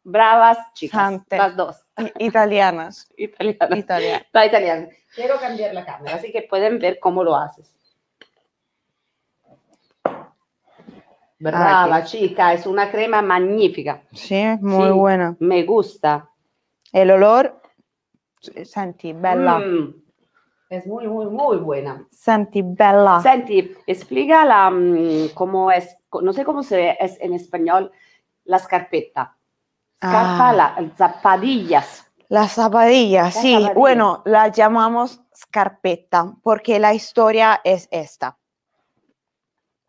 [0.03, 1.37] bravas chicas, Sante.
[1.37, 1.85] las dos,
[2.19, 3.07] Italianas.
[3.17, 3.77] italianas.
[3.77, 4.25] Italianas.
[4.31, 4.87] La italiana.
[5.15, 7.71] Quiero cambiar la cámara, así que pueden ver cómo lo haces.
[11.39, 14.03] Brava, chica, es una crema magnífica.
[14.13, 14.91] Sí, muy Sí.
[14.93, 15.35] buena.
[15.39, 16.29] Me gusta.
[16.91, 17.59] El olor,
[18.63, 19.59] senti, bella.
[19.59, 19.95] Mm,
[20.69, 22.07] Es muy, muy, muy buena.
[22.09, 23.19] Senti, bella.
[23.21, 27.91] Senti, explica la, mm, cómo es, no sé cómo se es en español,
[28.45, 29.35] la scarpetta.
[30.07, 30.53] Scarpa, Ah.
[30.53, 32.05] la, zapatillas.
[32.29, 33.67] Las zapatillas, Las sí.
[33.75, 38.37] Bueno, la llamamos scarpetta porque la historia es esta.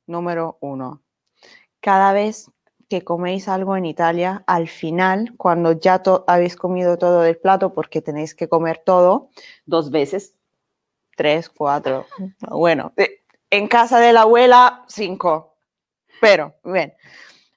[0.07, 1.03] Número uno.
[1.81, 2.51] Cada vez
[2.89, 8.03] que coméis algo en Italia, al final, cuando ya habéis comido todo del plato, porque
[8.03, 9.31] tenéis que comer todo,
[9.65, 10.37] Dos veces.
[11.17, 12.07] tres, cuatro,
[12.51, 15.57] bueno, eh, en casa de la abuela, cinco.
[16.21, 16.95] Pero, bien,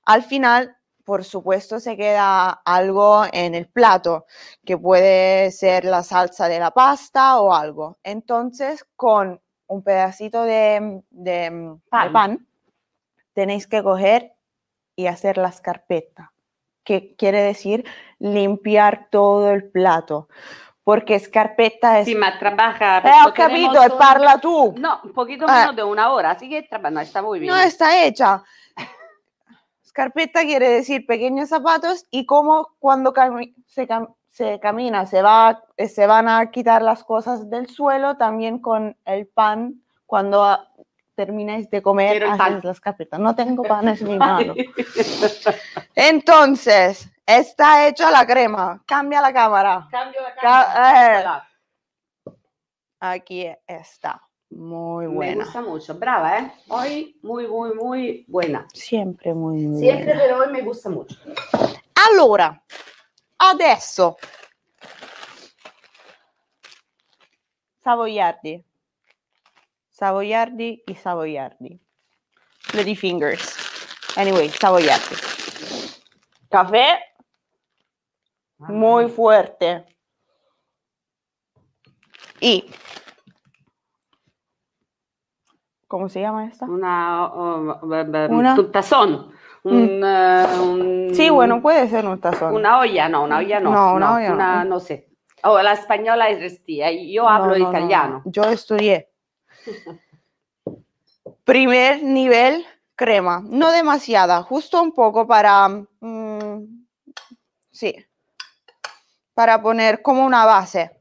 [0.06, 0.77] al final,
[1.08, 4.26] por supuesto, se queda algo en el plato,
[4.66, 7.98] que puede ser la salsa de la pasta o algo.
[8.04, 12.46] Entonces, con un pedacito de, de- de Pan.
[13.32, 14.34] tenéis que coger
[14.98, 16.34] y hacer la scarpetta,
[16.84, 17.86] que quiere decir
[18.20, 20.28] limpiar todo el plato,
[20.84, 22.06] porque scarpetta es...
[22.06, 22.98] Sí, ma trabaja.
[22.98, 24.76] Eh, ho capito, e parla tú.
[24.78, 25.52] No, un poquito Eh.
[25.54, 27.54] menos de una hora, así que no, está muy bien.
[27.54, 28.44] No está hecha.
[30.02, 35.64] Scarpetta quiere decir pequeños zapatos y cómo cuando cami- se, cam- se camina se, va,
[35.76, 40.70] eh, se van a quitar las cosas del suelo, también con el pan, cuando ah,
[41.16, 42.62] termináis de comer, haces pan.
[42.64, 43.18] la scarpetta.
[43.18, 44.54] No tengo pan en mi mano.
[45.96, 48.84] Entonces, está hecha la crema.
[48.86, 49.88] Cambia la cámara.
[49.90, 51.48] Cambio la Ca- cámara.
[52.28, 52.32] eh.
[53.00, 54.22] Aquí está.
[54.50, 55.44] Muy Me buena.
[55.44, 55.96] gusta mucho.
[55.96, 56.52] Brava, ¿eh?
[56.70, 58.66] Hoy muy, muy, muy buena.
[58.74, 60.22] Siempre muy, muy Siempre, buena.
[60.22, 61.16] pero hoy me gusta mucho.
[62.10, 62.64] Allora,
[63.38, 64.18] adesso
[67.84, 68.64] Savoiardi.
[69.90, 71.80] Savoiardi y Savoiardi.
[72.74, 73.56] Lady Fingers.
[74.18, 75.16] Anyway, Savoiardi.
[76.50, 77.00] Café
[78.58, 79.86] muy fuerte.
[82.40, 82.70] Y
[85.88, 86.66] ¿Cómo se llama esta?
[86.66, 89.32] Una, oh, be- be- Una- un tazón.
[89.64, 92.54] Un, eh, un- Sí, bueno, puede ser un tazón.
[92.56, 93.72] Una olla, no, una olla no.
[93.72, 94.36] No, una olla no.
[94.36, 95.10] una- no sé.
[95.44, 96.90] Oh, la española es restía.
[96.92, 97.70] Yo hablo No, no, no, no.
[97.78, 98.22] italiano.
[98.26, 99.10] Yo estudié.
[101.44, 106.64] Primer nivel crema, no demasiada, justo un poco para, mm,
[107.72, 107.96] sí,
[109.34, 110.92] para poner como una base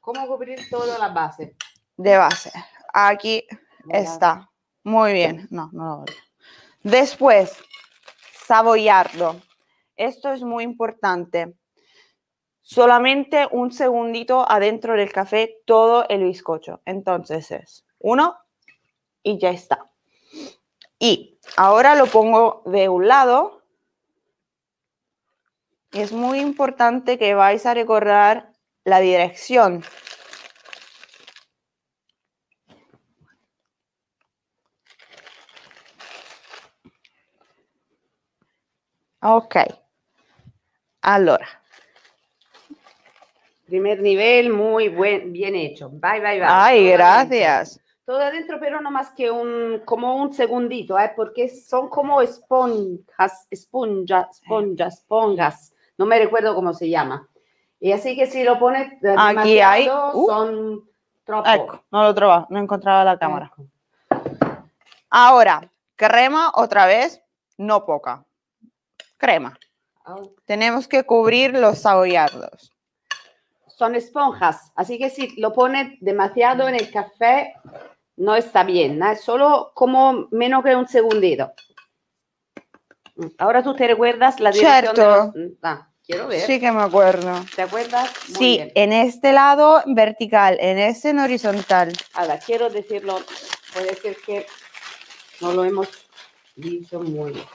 [0.00, 1.56] ¿Cómo cubrir toda la base?
[1.96, 2.52] de base.
[2.92, 3.44] Aquí.
[3.90, 4.50] Está,
[4.84, 5.46] muy bien.
[5.50, 6.04] No, no lo.
[6.82, 7.56] Después,
[8.46, 9.40] saboyarlo.
[9.96, 11.54] Esto es muy importante.
[12.60, 16.80] Solamente un segundito adentro del café todo el bizcocho.
[16.84, 18.36] Entonces es uno
[19.22, 19.90] y ya está.
[20.98, 23.62] Y ahora lo pongo de un lado.
[25.92, 28.52] Es muy importante que vais a recordar
[28.84, 29.84] la dirección.
[39.22, 39.56] Ok.
[41.02, 41.46] Allora,
[43.66, 45.88] Primer nivel, muy buen, bien hecho.
[45.88, 46.42] Bye, bye, bye.
[46.46, 46.92] ay, Todo adentro.
[46.98, 47.80] gracias.
[48.04, 51.10] Todo adentro, pero no más que un, como un segundito, ¿eh?
[51.16, 55.74] porque son como esponjas, esponjas, esponjas, esponjas.
[55.96, 57.26] No me recuerdo cómo se llama.
[57.80, 60.26] Y así que si lo pones eh, Aquí hay- uh.
[60.26, 60.82] son
[61.24, 61.48] troppo.
[61.48, 63.50] Ecco, no lo trovaba, no encontraba la cámara.
[65.08, 67.22] Ahora, crema otra vez,
[67.56, 68.24] no poca.
[69.22, 69.56] Crema.
[70.04, 70.34] Oh.
[70.46, 72.72] Tenemos que cubrir los saboreados.
[73.68, 77.54] Son esponjas, así que si lo pones demasiado en el café,
[78.16, 79.14] no está bien, ¿eh?
[79.14, 81.52] solo como menos que un segundito.
[83.14, 85.32] Mm, Ahora tú te recuerdas la dirección de Certo.
[85.38, 86.40] los- Ah, quiero ver.
[86.40, 87.44] Sí que me acuerdo.
[87.54, 88.10] ¿Te acuerdas?
[88.30, 88.72] Muy Sí, bien.
[88.74, 91.92] en este lado vertical, en este en horizontal.
[92.14, 93.20] Ahora, quiero decirlo,
[93.72, 94.46] puede ser que
[95.40, 95.88] no lo hemos
[96.56, 97.46] dicho muy bien.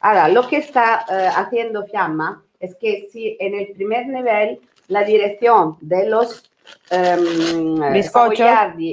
[0.00, 5.04] Ahora, lo que está eh, haciendo Fiamma es que si en el primer nivel la
[5.04, 6.50] dirección de los
[7.92, 8.46] Bizcochos.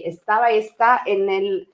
[0.06, 1.70] estaba esta, en el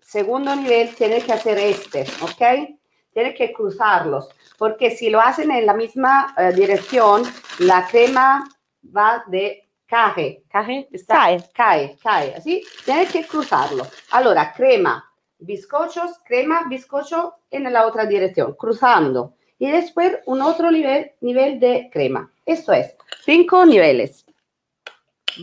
[0.00, 2.76] segundo nivel tienes que hacer este, ¿ok?
[3.12, 7.22] Tienes que cruzarlos, porque si lo hacen en la misma eh, dirección,
[7.58, 8.48] la crema
[8.96, 11.44] va de cae, cae, está, Cae.
[11.52, 13.84] cae, cae, así, tienes que cruzarlo.
[14.12, 15.04] Allora, crema,
[15.40, 19.34] bizcochos, crema, bizcocho en la otra dirección, cruzando.
[19.58, 22.30] Y después un otro nivel, nivel de crema.
[22.46, 24.24] Esto es, cinco niveles.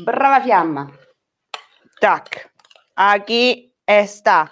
[0.05, 0.91] Brava fiamma.
[1.99, 2.51] Tac.
[2.95, 4.49] Aquí está.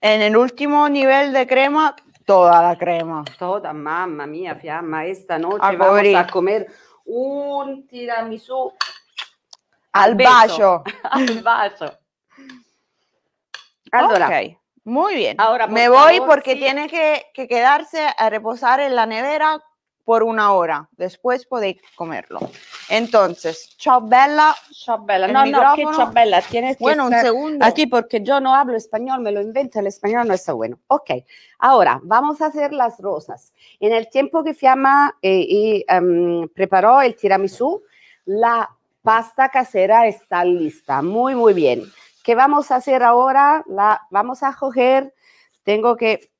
[0.00, 3.24] En el último nivel de crema, toda la crema.
[3.38, 6.66] Toda, mamma mia, fiamma, esta noche A vamos a comer
[7.04, 8.72] un tiramisú
[9.92, 10.30] Al beso.
[10.30, 10.84] bacio.
[11.10, 11.98] al vaso.
[13.92, 14.30] Allora,
[14.84, 15.36] Muy bien.
[15.40, 16.58] Ahora, por Me voy favor, porque sí.
[16.60, 19.62] tiene que, que quedarse a reposar en la nevera
[20.04, 20.88] por una hora.
[20.96, 22.40] Después podéis comerlo.
[22.88, 24.54] Entonces, chao Bella.
[24.72, 25.26] ciao bella.
[25.26, 27.64] El No, no, que ciao bella, tienes que Bueno, un segundo.
[27.64, 30.78] aquí porque yo no hablo español, me lo invento, el español no está bueno.
[30.88, 31.10] Ok,
[31.60, 33.52] ahora vamos a hacer las rosas.
[33.78, 37.82] En el tiempo que Fiamma eh, y, em, preparó el tiramisú,
[38.24, 38.68] la
[39.02, 41.00] pasta casera está lista.
[41.00, 41.84] Muy, muy bien.
[42.22, 43.64] ¿Qué vamos a hacer ahora?
[43.66, 45.14] La vamos a coger,
[45.64, 46.30] tengo que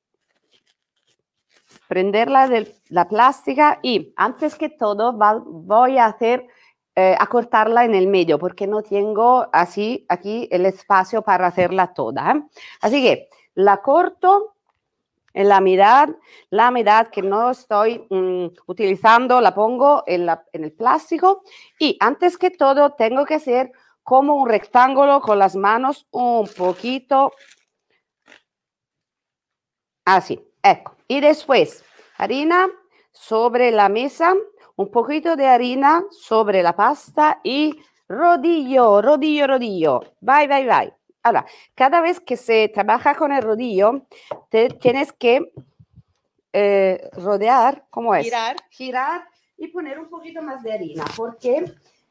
[1.87, 6.47] prenderla de la plástica y antes que todo va- voy a hacer
[6.95, 11.91] eh, a cortarla en el medio porque no tengo así aquí el espacio para hacerla
[11.93, 12.31] toda.
[12.31, 12.43] ¿eh?
[12.81, 14.53] Así que la corto
[15.33, 16.09] en la mitad,
[16.51, 21.41] la mitad que no estoy mm, utilizando la pongo en, la- en el plástico
[21.79, 23.71] y antes que todo tengo que hacer
[24.03, 27.31] como un rectángulo con las manos un poquito
[30.05, 30.95] así, ecco.
[31.07, 31.83] Y después
[32.17, 32.67] harina
[33.11, 34.33] sobre la mesa,
[34.75, 40.01] un poquito de harina sobre la pasta y rodillo, rodillo, rodillo.
[40.19, 40.93] Vai, vai, vai.
[41.23, 44.07] Ahora, cada vez que se trabaja con el rodillo,
[44.49, 45.53] te tienes que
[46.51, 48.25] eh, rodear, ¿cómo es?
[48.25, 48.57] Girar.
[48.69, 51.63] Girar y poner un poquito más de harina, porque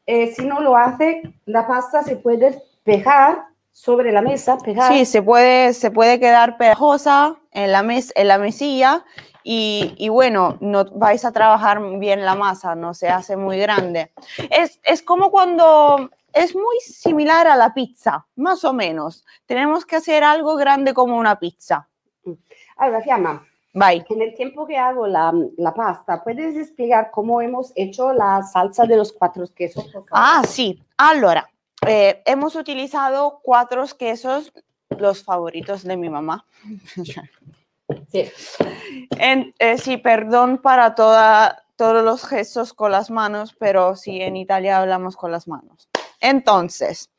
[0.07, 4.93] eh, si no lo hace, la pasta se puede pegar sobre la mesa, pegar.
[4.93, 9.05] Sí, se puede, se puede quedar pegajosa en la, mes, en la mesilla
[9.43, 14.13] y, y bueno, no vais a trabajar bien la masa, no se hace muy grande.
[14.51, 19.25] Es, es como cuando, es muy similar a la pizza, más o menos.
[19.47, 21.89] Tenemos que hacer algo grande como una pizza.
[22.77, 24.05] Allora, Fiamma, Vai.
[24.11, 28.85] en el tiempo que hago la, la pasta, ¿puedes explicar cómo hemos hecho la salsa
[28.85, 29.87] de los cuatro quesos?
[30.11, 30.83] Ah, sí.
[30.99, 31.49] Allora,
[31.87, 34.53] eh, hemos utilizado cuatro quesos,
[34.99, 36.45] los favoritos de mi mamá.
[38.11, 38.31] Sí.
[39.19, 44.37] En- eh, sí, perdón para toda, todos los gestos con las manos, pero sí, en
[44.37, 45.89] Italia hablamos con las manos.
[46.19, 47.11] Entonces,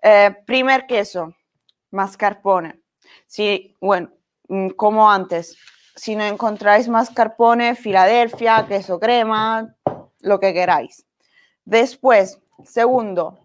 [0.00, 1.34] eh, primer queso,
[1.90, 2.80] mascarpone.
[3.26, 4.10] Sí, bueno,
[4.48, 5.56] mm, como antes,
[5.94, 9.74] si no encontráis mascarpone, Filadelfia, queso crema,
[10.20, 11.06] lo que queráis.
[11.64, 13.38] Después, segundo,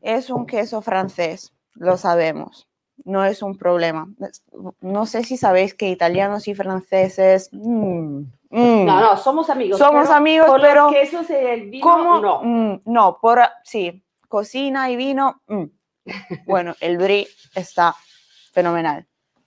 [0.00, 2.68] es un queso francés, lo sabemos,
[3.04, 4.08] no es un problema.
[4.80, 7.50] No sé si sabéis que italianos y franceses...
[7.52, 9.78] mm, mm, No, no, somos amigos.
[9.78, 12.20] Somos pero amigos, por pero los quesos y el vino, ¿Cómo?
[12.20, 12.40] no.
[12.42, 15.42] Mm, no, por sí, cocina y vino.
[15.48, 15.64] mm.
[16.46, 17.94] Bueno, el brie está
[18.52, 19.06] fenomenal.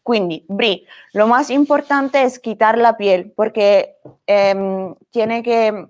[0.09, 5.85] Quindi, brie, lo más importante es quitar la piel porque em, tiene que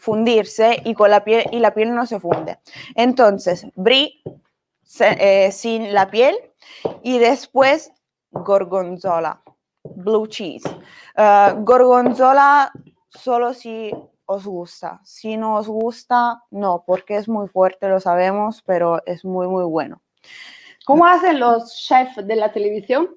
[0.00, 2.58] fundirse y con la piel y la piel no se funde.
[2.96, 4.20] Entonces, brie
[4.82, 6.34] se- eh, sin la piel
[7.04, 7.92] y después
[8.32, 9.40] gorgonzola.
[9.84, 10.64] blue cheese.
[11.16, 12.72] Ah, gorgonzola
[13.08, 13.92] solo si
[14.26, 15.00] os gusta.
[15.04, 19.64] Si no os gusta, no, porque es muy fuerte, lo sabemos, pero es muy, muy
[19.64, 20.02] bueno.
[20.86, 23.10] ¿Cómo hacen los chefs de la televisión?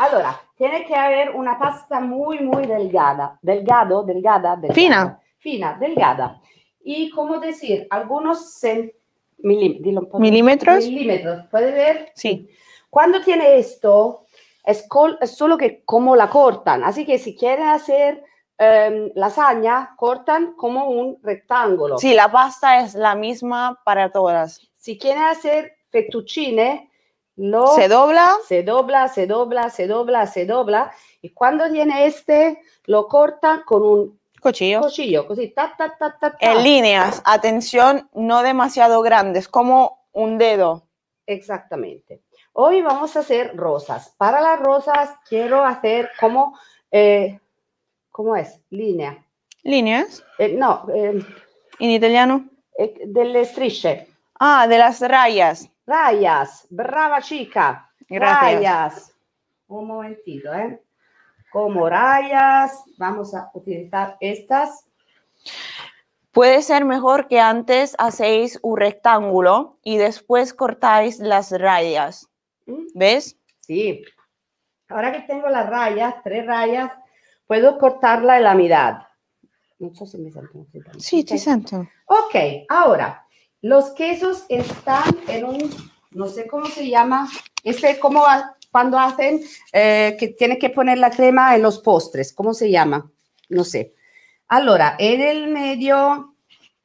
[0.00, 3.38] Allora, tiene que haber una pasta muy, muy delgada.
[3.42, 4.74] Delgado, delgada, delgada.
[4.74, 5.20] Fina.
[5.38, 6.40] Fina, delgada.
[6.82, 7.86] Y, ¿cómo decir?
[7.90, 8.94] Algunos cen-
[9.42, 10.18] milí- dilo un poco.
[10.20, 10.78] ¿Milímetros?
[10.86, 11.46] Milímetros.
[11.50, 12.12] ¿Puede ver?
[12.14, 12.48] Sí.
[12.88, 14.24] Cuando tiene esto,
[14.64, 16.82] es, col- es solo que como la cortan.
[16.82, 18.24] Así que si quieren hacer
[18.58, 21.98] em, lasaña, cortan como un rectángulo.
[21.98, 24.60] Sí, la pasta es la misma para todas.
[24.76, 26.89] Si quieren hacer fettuccine,
[27.36, 28.36] lo Se dobla.
[28.46, 30.92] se dobla, se dobla, se dobla, se dobla.
[31.22, 34.80] Y cuando tiene este, lo corta con un Cuchillo.
[34.80, 36.36] cuchillo, così, ta, ta, ta.
[36.40, 40.86] En líneas, atención, no demasiado grandes, como un dedo.
[41.26, 42.22] Exactamente.
[42.52, 44.14] Hoy vamos a hacer rosas.
[44.16, 46.58] Para las rosas quiero hacer como,
[46.90, 47.38] eh,
[48.10, 48.60] ¿cómo es?
[48.70, 49.24] Línea.
[49.62, 50.24] ¿Líneas?
[50.38, 51.22] Eh, no, eh,
[51.78, 52.48] ¿En italiano?
[53.04, 54.08] delle strisce.
[54.38, 55.68] Ah, de las rayas.
[55.90, 56.68] Rayas.
[56.70, 57.90] Brava chica.
[58.08, 58.40] Gracias.
[58.40, 59.16] Rayas.
[59.66, 60.80] Un momentito, ¿eh?
[61.50, 62.84] Como rayas.
[62.96, 64.86] Vamos a utilizar estas.
[66.30, 72.28] Puede ser mejor que antes hacéis un rectángulo y después cortáis las rayas.
[72.66, 72.86] ¿Mm?
[72.94, 73.36] ¿Ves?
[73.58, 74.04] Sí.
[74.88, 76.92] Ahora que tengo las rayas, tres rayas,
[77.48, 78.98] puedo cortarla en la mitad.
[79.80, 80.66] No sé si me siento.
[80.98, 81.88] Sí, te siento.
[82.06, 83.26] Ok, ahora,
[83.62, 85.70] los quesos están en un,
[86.12, 87.28] no sé cómo se llama,
[87.64, 89.40] este como a- cuando hacen,
[89.72, 93.10] eh, que tiene que poner la crema en los postres, ¿cómo se llama?
[93.48, 93.94] No sé.
[94.46, 96.36] Allora, en el medio,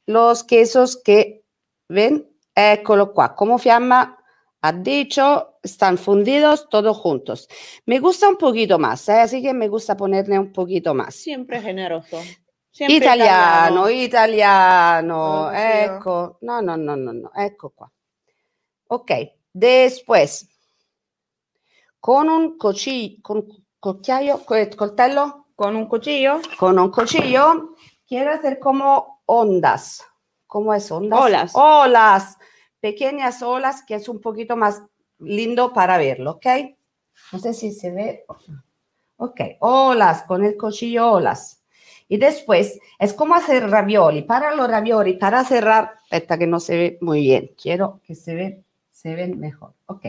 [0.06, 1.44] los quesos que,
[1.88, 4.18] ven, eccolo qua, como Fiamma
[4.62, 7.48] ha dicho, están fundidos todos juntos.
[7.84, 9.20] Me gusta un poquito más, ¿eh?
[9.20, 11.14] así que me gusta ponerle un poquito más.
[11.14, 12.20] Siempre generoso.
[12.78, 17.90] Italiano, italiano, ecco, no, no, no, no, no, ecco qua.
[18.88, 19.10] Ok,
[19.52, 20.48] después,
[22.00, 23.46] con un cuchillo, con
[23.80, 26.40] cuchillo, co- coltello, Con un cuchillo.
[26.58, 27.74] con un cuchillo,
[28.06, 30.04] quiero hacer como ondas.
[30.46, 31.18] ¿Cómo es ondas?
[31.24, 31.52] Olas.
[31.54, 32.38] Olas,
[32.78, 34.82] pequeñas olas, que es un poquito más
[35.18, 36.46] lindo para verlo, ¿ok?
[37.32, 38.24] No sé si se ve.
[39.16, 41.55] Ok, olas, con el cuchillo olas.
[42.08, 44.22] Y después es como hacer ravioli.
[44.22, 48.34] Para los ravioli, para cerrar, esta que no se ve muy bien, quiero que se,
[48.34, 49.74] ve, se ven mejor.
[49.86, 50.06] Ok.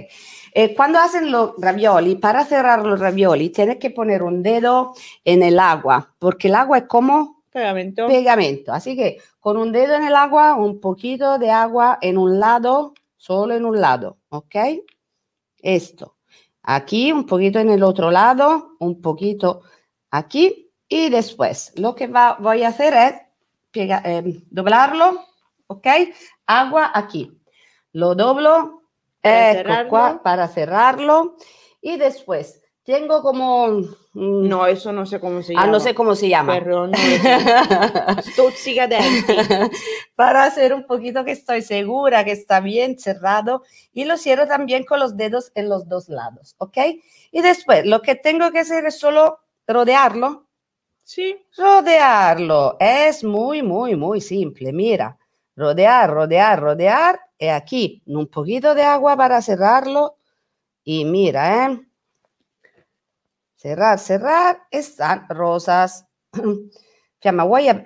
[0.53, 4.93] Eh, cuando hacen los ravioli, para cerrar los ravioli, tienes que poner un dedo
[5.25, 8.07] en el agua, porque el agua es como Pegamento.
[8.07, 8.71] pegamento.
[8.71, 12.93] Así que con un dedo en el agua, un poquito de agua en un lado,
[13.15, 14.55] solo en un lado, ¿ok?
[15.59, 16.17] Esto.
[16.61, 19.61] Aquí, un poquito en el otro lado, un poquito
[20.11, 23.13] aquí y después lo que va- voy a hacer es
[23.71, 25.23] pega- eh, doblarlo,
[25.67, 25.87] ¿ok?
[26.45, 27.31] Agua aquí.
[27.93, 28.81] Lo doblo,
[29.21, 29.57] Para ecco
[29.97, 30.21] cerrarlo.
[30.23, 31.35] para cerrarlo
[31.81, 33.67] y después tengo como...
[34.13, 35.71] mm, No, eso no sé cómo se ah, llama.
[35.73, 36.53] no sé cómo se llama.
[36.59, 36.93] Pero no
[40.15, 43.63] para hacer un poquito que estoy segura que está bien cerrado
[43.93, 46.77] y lo cierro también con los dedos en los dos lados, ¿ok?
[47.31, 50.46] Y después lo que tengo que hacer es solo rodearlo,
[51.09, 51.41] Sí.
[51.55, 52.75] rodearlo.
[52.81, 55.17] Es muy, muy, muy simple, mira.
[55.55, 57.17] Rodear, rodear, rodear.
[57.39, 60.17] Y aquí un poquito de agua para cerrarlo.
[60.83, 61.81] Y mira, ¿eh?
[63.55, 64.63] Cerrar, cerrar.
[64.69, 66.05] Están rosas.
[67.21, 67.45] Fiamma,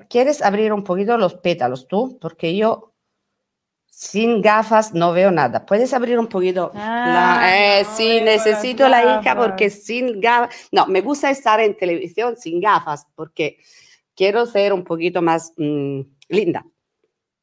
[0.09, 2.17] ¿quieres abrir un poquito los pétalos tú?
[2.19, 2.90] Porque yo
[3.93, 5.65] sin gafas no veo nada.
[5.65, 6.71] ¿Puedes abrir un poquito?
[6.73, 10.55] la- Ah, eh, no sí, veo las necesito la hija porque sin gafas...
[10.71, 13.57] No, me gusta estar en televisión sin gafas porque
[14.15, 16.65] quiero ser un poquito más mm, linda.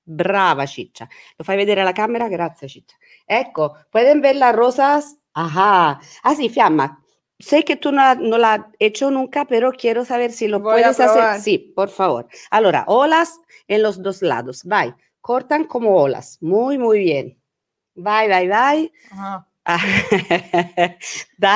[0.05, 1.07] Brava, Ciccia.
[1.36, 2.28] Lo fai vedere alla camera?
[2.28, 2.96] Grazie, Ciccia.
[3.26, 5.16] Ecco, ¿pueden ver las rosas?
[5.34, 6.01] Ajá.
[6.22, 7.05] Ah, sí, Fiamma.
[7.38, 10.61] Sé que tú no, la- no la has hecho nunca, pero quiero saber si lo
[10.61, 11.40] Voy puedes hacer.
[11.42, 12.26] Sí, por favor.
[12.51, 13.38] Allora, olas
[13.68, 14.64] en los dos lados.
[14.64, 14.94] Vai.
[15.21, 16.39] Cortan como olas.
[16.41, 17.39] Muy, muy bien.
[17.95, 18.93] Vai, vai, vai.
[19.11, 19.49] Ajá.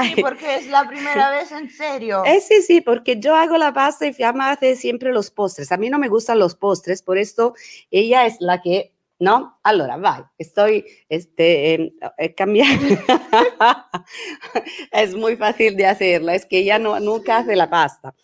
[0.05, 2.23] Sí, porque es la primera vez en serio.
[2.25, 5.73] Eh sí, sí, porque yo hago la pasta y Fiamma hace siempre los postres.
[5.73, 7.55] A mí no me gustan los postres, por esto
[7.91, 9.59] ella es la que, ¿no?
[9.63, 12.87] Allora, vai, estoy, este, em, eh, cambiando.
[14.93, 18.15] es muy fácil de hacerla, es que ella no, nunca hace la pasta.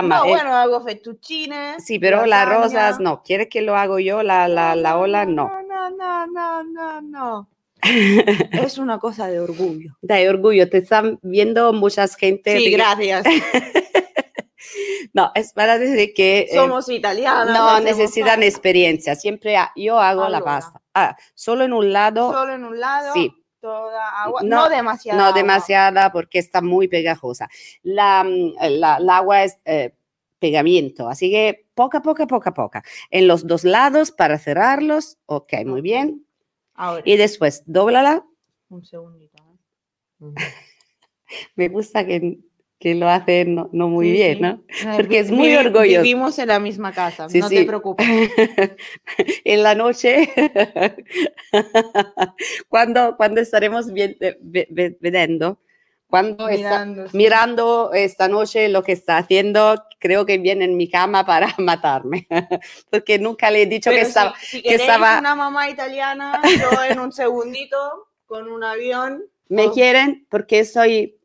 [0.00, 1.74] No, eh, bueno, hago fettuccine.
[1.80, 2.62] sí, pero las lasaña.
[2.62, 3.22] rosas no.
[3.22, 4.22] ¿Quiere que lo hago yo?
[4.22, 5.50] La, la, la ola no.
[5.68, 7.48] No, no, no, no, no, no.
[8.52, 9.96] es una cosa de orgullo.
[10.00, 12.56] De orgullo, te están viendo muchas gente.
[12.56, 13.24] Sí, gracias.
[15.14, 16.46] No, es para decir que...
[16.50, 17.48] eh, Somos italianas.
[17.48, 19.14] no hacemos necesitan experiencia.
[19.14, 20.44] Siempre yo hago la Allora.
[20.44, 20.80] pasta.
[20.94, 23.30] Ah, solo en un lado, Solo en un lado, sí.
[23.62, 24.42] Toda agua.
[24.42, 25.18] No, No, demasiada.
[25.18, 25.38] no agua.
[25.38, 27.48] demasiada porque está muy pegajosa.
[27.82, 29.94] La, mm, la- el agua es eh,
[30.38, 32.82] pegamiento, así que poca, poca, poca, poca.
[33.10, 36.26] En los dos lados para cerrarlos, ok, muy bien.
[36.74, 38.24] Ahora, Y después, dóblala.
[38.68, 39.36] un segundito.
[40.20, 40.34] ¿eh?
[41.56, 42.38] Me gusta que,
[42.82, 44.40] que lo hace no, no muy Sí, bien.
[44.40, 44.60] ¿no?
[44.96, 46.02] Porque es muy orgulloso.
[46.02, 47.54] Vivimos en la misma casa, Sí, no sí.
[47.54, 48.04] te preocupes.
[49.44, 50.28] en la noche,
[52.68, 55.58] cuando, cuando estaremos viendo,
[56.08, 57.16] cuando está- Mirando, sí.
[57.16, 62.26] mirando esta noche lo que está haciendo, creo que viene en mi cama para matarme,
[62.90, 64.34] porque nunca le he dicho que Pero si- estaba...
[64.40, 67.76] si, que estaba- una mamá italiana, yo en un segundito,
[68.26, 69.22] con un avión.
[69.48, 71.16] Me quieren porque soy...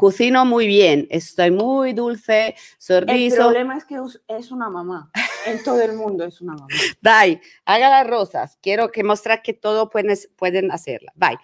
[0.00, 3.36] Cocino muy bien, estoy muy dulce, El sorriso.
[3.36, 3.98] problema es que
[4.28, 5.10] es una mamá.
[5.44, 6.68] En todo el mundo es una mamá.
[7.02, 8.56] Dai, haga las rosas.
[8.62, 11.12] Quiero que mostrar que todo pueden, pueden hacerla.
[11.16, 11.36] Vai.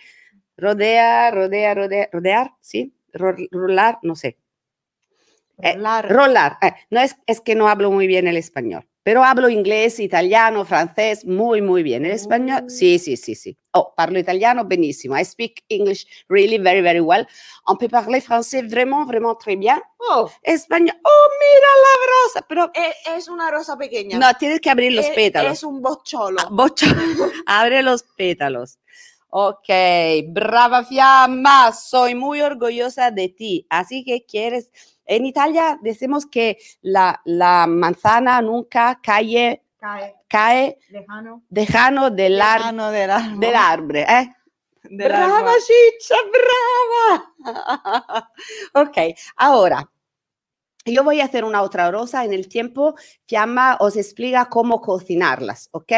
[0.56, 2.94] Rodea, rodea, rodea, rodear, ¿sí?
[3.12, 4.38] Ro- Rolar, no sé.
[5.58, 6.08] Eh, Rolar.
[6.10, 6.58] Rolar.
[6.62, 10.64] eh, no es, es que no hablo muy bien el español, pero hablo inglés, italiano,
[10.64, 12.04] francés, muy, muy bien.
[12.04, 12.68] El español, Mm.
[12.68, 13.56] sí, sí, sí, sí.
[13.70, 15.16] Oh, parlo italiano benissimo.
[15.16, 17.24] I speak English really very, very well.
[17.66, 19.80] On peut parler français vraiment, vraiment très bien.
[20.10, 24.18] Oh, Español, oh, mira la rosa, pero e- es una rosa pequeña.
[24.18, 25.52] no, tienes que abrir los Es- pétalos.
[25.52, 26.40] Es un bocciolo.
[26.40, 26.86] Ah, Bocho,
[27.46, 28.80] abre los pétalos.
[29.30, 29.68] Ok,
[30.30, 33.66] brava Fiamma, soy muy orgullosa de ti.
[33.70, 34.72] Así que quieres,
[35.06, 41.42] en Italia decimos que la, la manzana nunca cae, Cae, cae lejano.
[41.48, 43.40] dejando del, ar- Lejano del árbol.
[43.40, 43.96] del árbol.
[43.96, 44.34] ¿eh?
[44.82, 45.52] Del brava árbol.
[45.66, 46.14] Chicha,
[47.44, 48.30] brava.
[48.74, 48.96] ok,
[49.36, 49.90] ahora.
[50.88, 52.94] Yo voy a hacer una otra rosa en el tiempo.
[53.26, 55.92] Fiamma os explica cómo cocinarlas, ¿ok?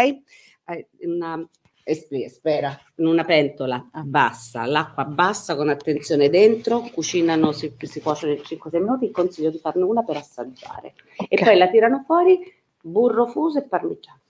[1.05, 1.47] Una,
[1.89, 8.35] espli- espera, in una pentola bassa, l'acqua bassa con attenzione dentro, cucinano, si, si cuociono
[8.35, 10.95] in 5-6 minuti, consiglio di farne una per assaggiare.
[11.29, 11.45] E Ok.
[11.45, 12.39] poi la tirano fuori,
[12.83, 14.21] burro fuso e parmigiano.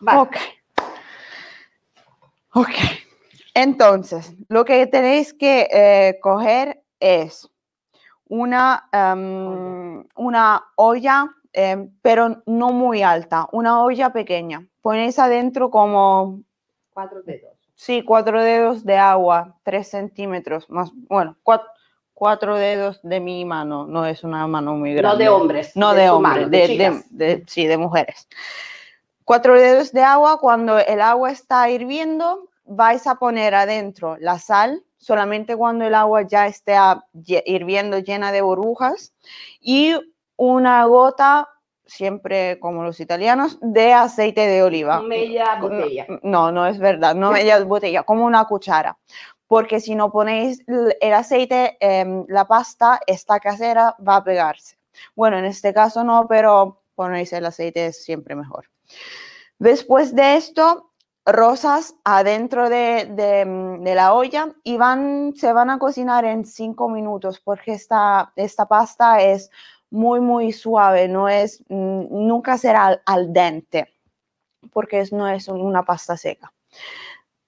[0.00, 0.16] Vai.
[0.18, 0.36] Ok.
[2.54, 2.74] Ok.
[3.54, 7.48] Entonces, lo que tenéis que eh, coger es
[8.28, 14.66] una, em, una olla, em, pero no muy alta, una olla pequeña.
[14.82, 16.40] Ponéis adentro como,
[16.96, 17.52] Cuatro dedos.
[17.74, 21.68] sí, cuatro dedos de agua, tres centímetros, más, bueno, cuatro,
[22.14, 25.12] cuatro dedos de mi mano, no es una mano muy grande.
[25.12, 25.76] No de hombres.
[25.76, 27.04] No de, hombres, mano, de, de- chicas.
[27.10, 28.26] de- sí, de mujeres.
[29.26, 34.82] Cuatro dedos de agua, cuando el agua está hirviendo, vais a poner adentro la sal,
[34.96, 36.78] solamente cuando el agua ya esté
[37.44, 39.12] hirviendo llena de burbujas,
[39.60, 39.92] y
[40.36, 41.46] una gota,
[41.86, 45.00] siempre como los italianos, de aceite de oliva.
[45.02, 46.06] Media No, botella.
[46.22, 48.98] No, no es verdad, no media botella, como una cuchara.
[49.46, 54.76] Porque si no ponéis el aceite, em, la pasta, esta casera, va a pegarse.
[55.14, 58.68] Bueno, en este caso no, pero ponéis el aceite es siempre mejor.
[59.58, 60.90] Después de esto,
[61.24, 66.44] rosas adentro de, de, mm, de la olla y van, se van a cocinar en
[66.44, 69.50] cinco minutos porque esta, esta pasta es
[69.90, 73.88] muy, muy suave, no es, mm, nunca será al, al dente
[74.72, 76.52] porque es- no es un- una pasta seca.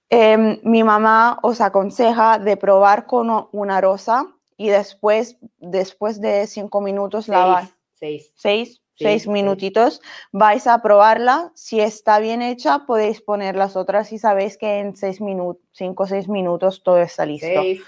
[0.09, 4.25] Em, mi mamá os aconseja de probar con una rosa
[4.57, 7.73] y después, después de cinco minutos Seis.
[7.93, 8.31] Seis.
[8.35, 9.29] seis, Sí, seis sí.
[9.29, 11.51] minutitos, vais a probarla.
[11.53, 16.03] Si está bien hecha, podéis poner las otras y sabéis que en seis minutos, cinco
[16.03, 17.47] o seis minutos todo está listo.
[17.47, 17.81] Seis.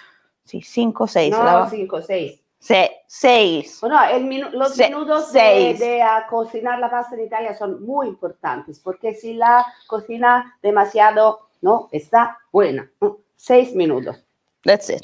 [0.43, 1.31] Sí, cinco o seis.
[1.31, 2.40] No, cinco, seis.
[2.61, 3.79] Se- seis.
[3.81, 5.79] Bueno, el minu- los Se- minutos de, seis.
[5.79, 11.49] de, ah, cocinar la pasta en Italia son muy importantes porque si la cocina demasiado,
[11.61, 12.87] no, está buena.
[13.35, 14.23] Seis minutos.
[14.63, 15.01] That's it.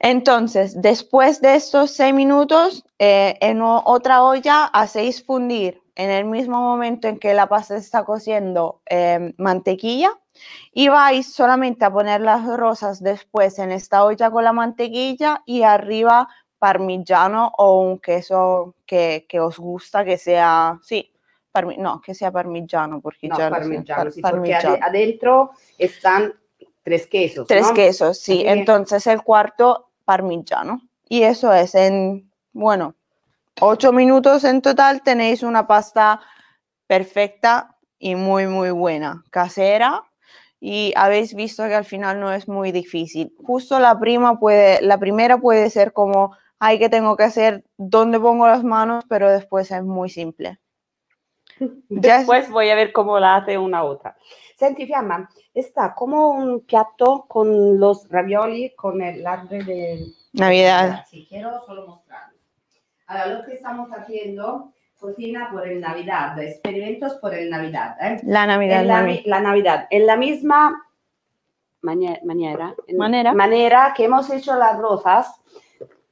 [0.00, 6.60] Entonces, después de estos seis minutos, eh, en otra olla hacéis fundir en el mismo
[6.60, 10.10] momento en que la pasta está cociendo eh, mantequilla
[10.72, 15.62] y vais solamente a poner las rosas después en esta olla con la mantequilla y
[15.62, 16.28] arriba
[16.58, 21.10] parmigiano o un queso que, que os gusta que sea, sí,
[21.52, 24.68] parmi- no, que sea parmigiano porque No, ya lo sé, parmigiano, par- sí, porque parmigiano.
[24.70, 26.34] ade- adentro están
[26.82, 27.46] tres quesos.
[27.46, 27.74] Tres ¿no?
[27.74, 28.40] quesos, sí.
[28.46, 30.80] Así Entonces el cuarto parmigiano.
[31.08, 32.94] Y eso es en, bueno,
[33.60, 36.20] ocho minutos en total tenéis una pasta
[36.86, 40.04] perfecta y muy, muy buena, casera
[40.60, 43.32] y habéis visto que al final no es muy difícil.
[43.44, 47.64] Justo la prima puede, la primera puede ser como, ay, que tengo que hacer?
[47.76, 49.04] ¿Dónde pongo las manos?
[49.08, 50.58] Pero después es muy simple.
[51.88, 54.16] Después voy a ver cómo la hace una otra.
[54.56, 61.04] Senti, Fiamma, está como un plato con los ravioli, con el árbol de Navidad.
[61.08, 62.38] Sí, quiero solo mostrarlo.
[63.06, 67.96] Ahora, lo que estamos haciendo, cocina por el Navidad, experimentos por el Navidad.
[68.00, 68.20] ¿eh?
[68.24, 68.80] La Navidad.
[68.82, 69.86] En la, la, Navidad.
[69.90, 70.84] En la misma
[71.80, 73.32] manera, manera, manera.
[73.34, 75.40] manera que hemos hecho las rosas,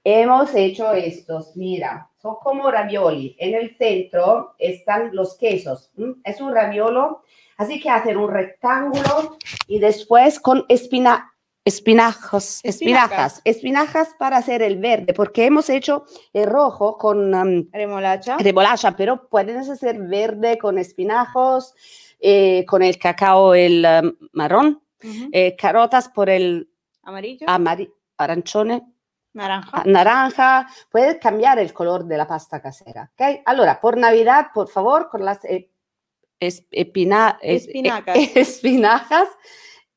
[0.06, 1.56] hemos hecho estos.
[1.56, 3.34] Mira, son como ravioli.
[3.40, 5.90] En el centro están los quesos.
[6.22, 7.22] Es un raviolo,
[7.56, 9.36] así que hacer un rectángulo
[9.66, 11.34] y después con espina,
[11.64, 18.36] espinajos, espinajas, espinajas para hacer el verde, porque hemos hecho el rojo con um, remolacha.
[18.38, 21.74] remolacha, pero pueden hacer verde con espinajos,
[22.20, 25.28] eh, con el cacao, el um, marrón, uh -huh.
[25.32, 26.70] eh, carotas por el
[27.02, 28.82] amarillo, amari arancione,
[29.36, 29.82] naranja.
[29.84, 33.42] naranja, puedes cambiar el color de la pasta casera, ¿ok?
[33.44, 35.70] Allora, por Navidad, por favor, con las eh,
[36.40, 38.16] espina, espinacas.
[38.34, 39.28] espinajas,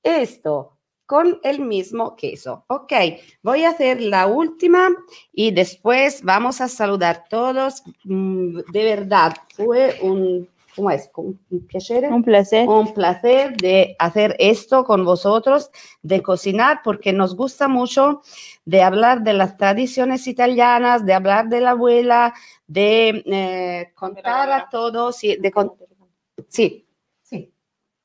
[0.04, 0.80] esto
[1.10, 2.66] con el mismo queso.
[2.68, 2.94] Ok,
[3.42, 4.90] voy a hacer la última
[5.32, 7.82] y después vamos a saludar todos.
[8.04, 10.48] Mm, de verdad, fue un,
[10.80, 11.12] ¿cómo es?
[11.16, 12.06] Un, un placer.
[12.06, 12.68] Un placer.
[12.68, 15.70] Un placer de hacer esto con vosotros,
[16.02, 18.22] de cocinar, porque nos gusta mucho
[18.64, 22.34] de hablar de las tradiciones italianas, de hablar de la abuela,
[22.66, 25.74] de eh, contar a todos, y de con,
[26.48, 26.86] sí,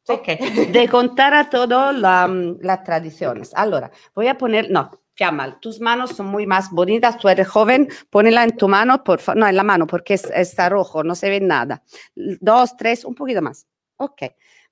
[0.06, 0.26] Ok,
[0.70, 2.28] de contar a todos la,
[2.60, 3.52] las tradiciones.
[3.54, 7.88] Allora, voy a poner, no, Fiamma, tus manos son muy más bonitas, tú eres joven,
[8.10, 11.14] ponela en tu mano, por favor, no, en la mano porque es, está rojo, no
[11.14, 11.84] se ve nada.
[12.14, 13.66] Dos, tres, un poquito más.
[13.96, 14.22] Ok,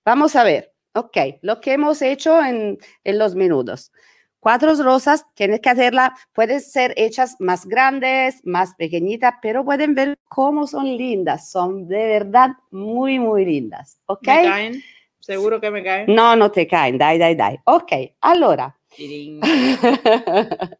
[0.04, 3.92] vamos a ver, ok, lo que hemos hecho en, en los minutos.
[4.40, 10.18] Cuatro rosas, tienes que hacerla, pueden ser hechas más grandes, más pequeñitas, pero pueden ver
[10.28, 14.26] cómo son lindas, son de verdad muy, muy lindas, ¿ok?
[14.26, 14.82] ¿Me caen?
[15.20, 16.12] Seguro que me caen.
[16.12, 17.60] No, no te caen, dai, dai, dai.
[17.62, 18.76] Ok, allora.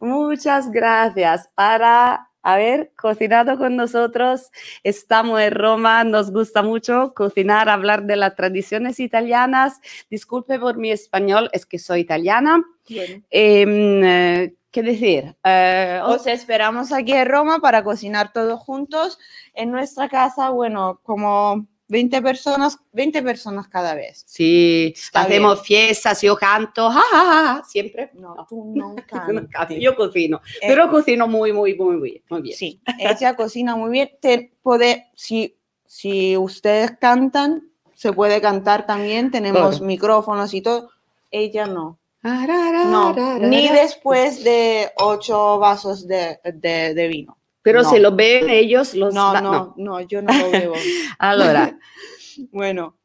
[0.00, 4.50] Muchas gracias para haber cocinado con nosotros.
[4.82, 9.80] Estamos en Roma, nos gusta mucho cocinar, hablar de las tradiciones italianas.
[10.10, 12.64] Disculpe por mi español, es que soy italiana.
[12.88, 13.24] Bien.
[13.30, 15.34] Eh, ¿Qué decir?
[15.44, 19.18] Eh, Os esperamos aquí en Roma para cocinar todos juntos
[19.54, 20.50] en nuestra casa.
[20.50, 24.22] Bueno, como 20 personas, 20 personas cada vez.
[24.26, 25.64] Sí, Está hacemos bien.
[25.88, 28.10] fiestas, yo canto, ja, ja, ja, siempre.
[28.14, 29.76] No, tú no cantas.
[29.80, 32.22] Yo cocino, Eh, pero cocino muy, muy, muy bien.
[32.28, 32.56] Muy bien.
[32.56, 34.10] Sí, ella cocina muy bien.
[34.20, 39.30] Te puede, si, si ustedes cantan, se puede cantar también.
[39.30, 39.84] Tenemos Claro.
[39.86, 40.90] micrófonos y todo.
[41.30, 41.98] Ella no.
[42.22, 47.37] Arara, No, ni después de ocho vasos de, de, de vino.
[47.68, 47.90] Pero no.
[47.90, 50.74] se lo ven ellos los No, va- no, no, yo no lo bebo.
[51.18, 51.78] Allora,
[52.52, 52.96] bueno,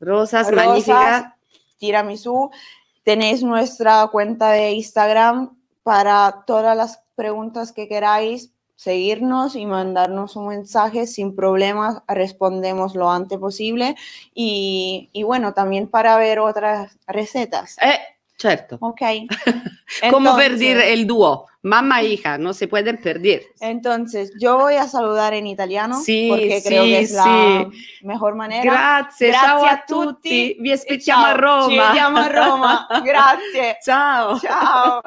[0.00, 1.24] rosas, Rosas, magníficas.
[1.78, 2.50] tiramisú.
[3.04, 8.50] Tenéis nuestra cuenta de Instagram para todas las preguntas que queráis.
[8.74, 13.94] Seguirnos y mandarnos un mensaje sin problemas, respondemos lo antes posible.
[14.34, 17.76] Y, y bueno, también para ver otras recetas.
[17.80, 17.98] Eh,
[18.42, 18.76] certo.
[18.80, 19.00] Ok.
[20.10, 23.42] Como Entonces- perder el dúo, mamá e hija, no se pueden perder.
[23.60, 27.70] Entonces, yo voy a saludar en italiano Sí, porque creo sí, que es la
[28.02, 28.62] mejor manera.
[28.64, 31.68] Grazie, Grazie ciao a a tutti tutti, vi aspettiamo a ciao, Roma.
[31.68, 32.88] Ci vediamo a Roma.
[33.04, 33.78] Grazie.
[33.82, 34.38] Ciao.
[34.40, 35.00] Ciao.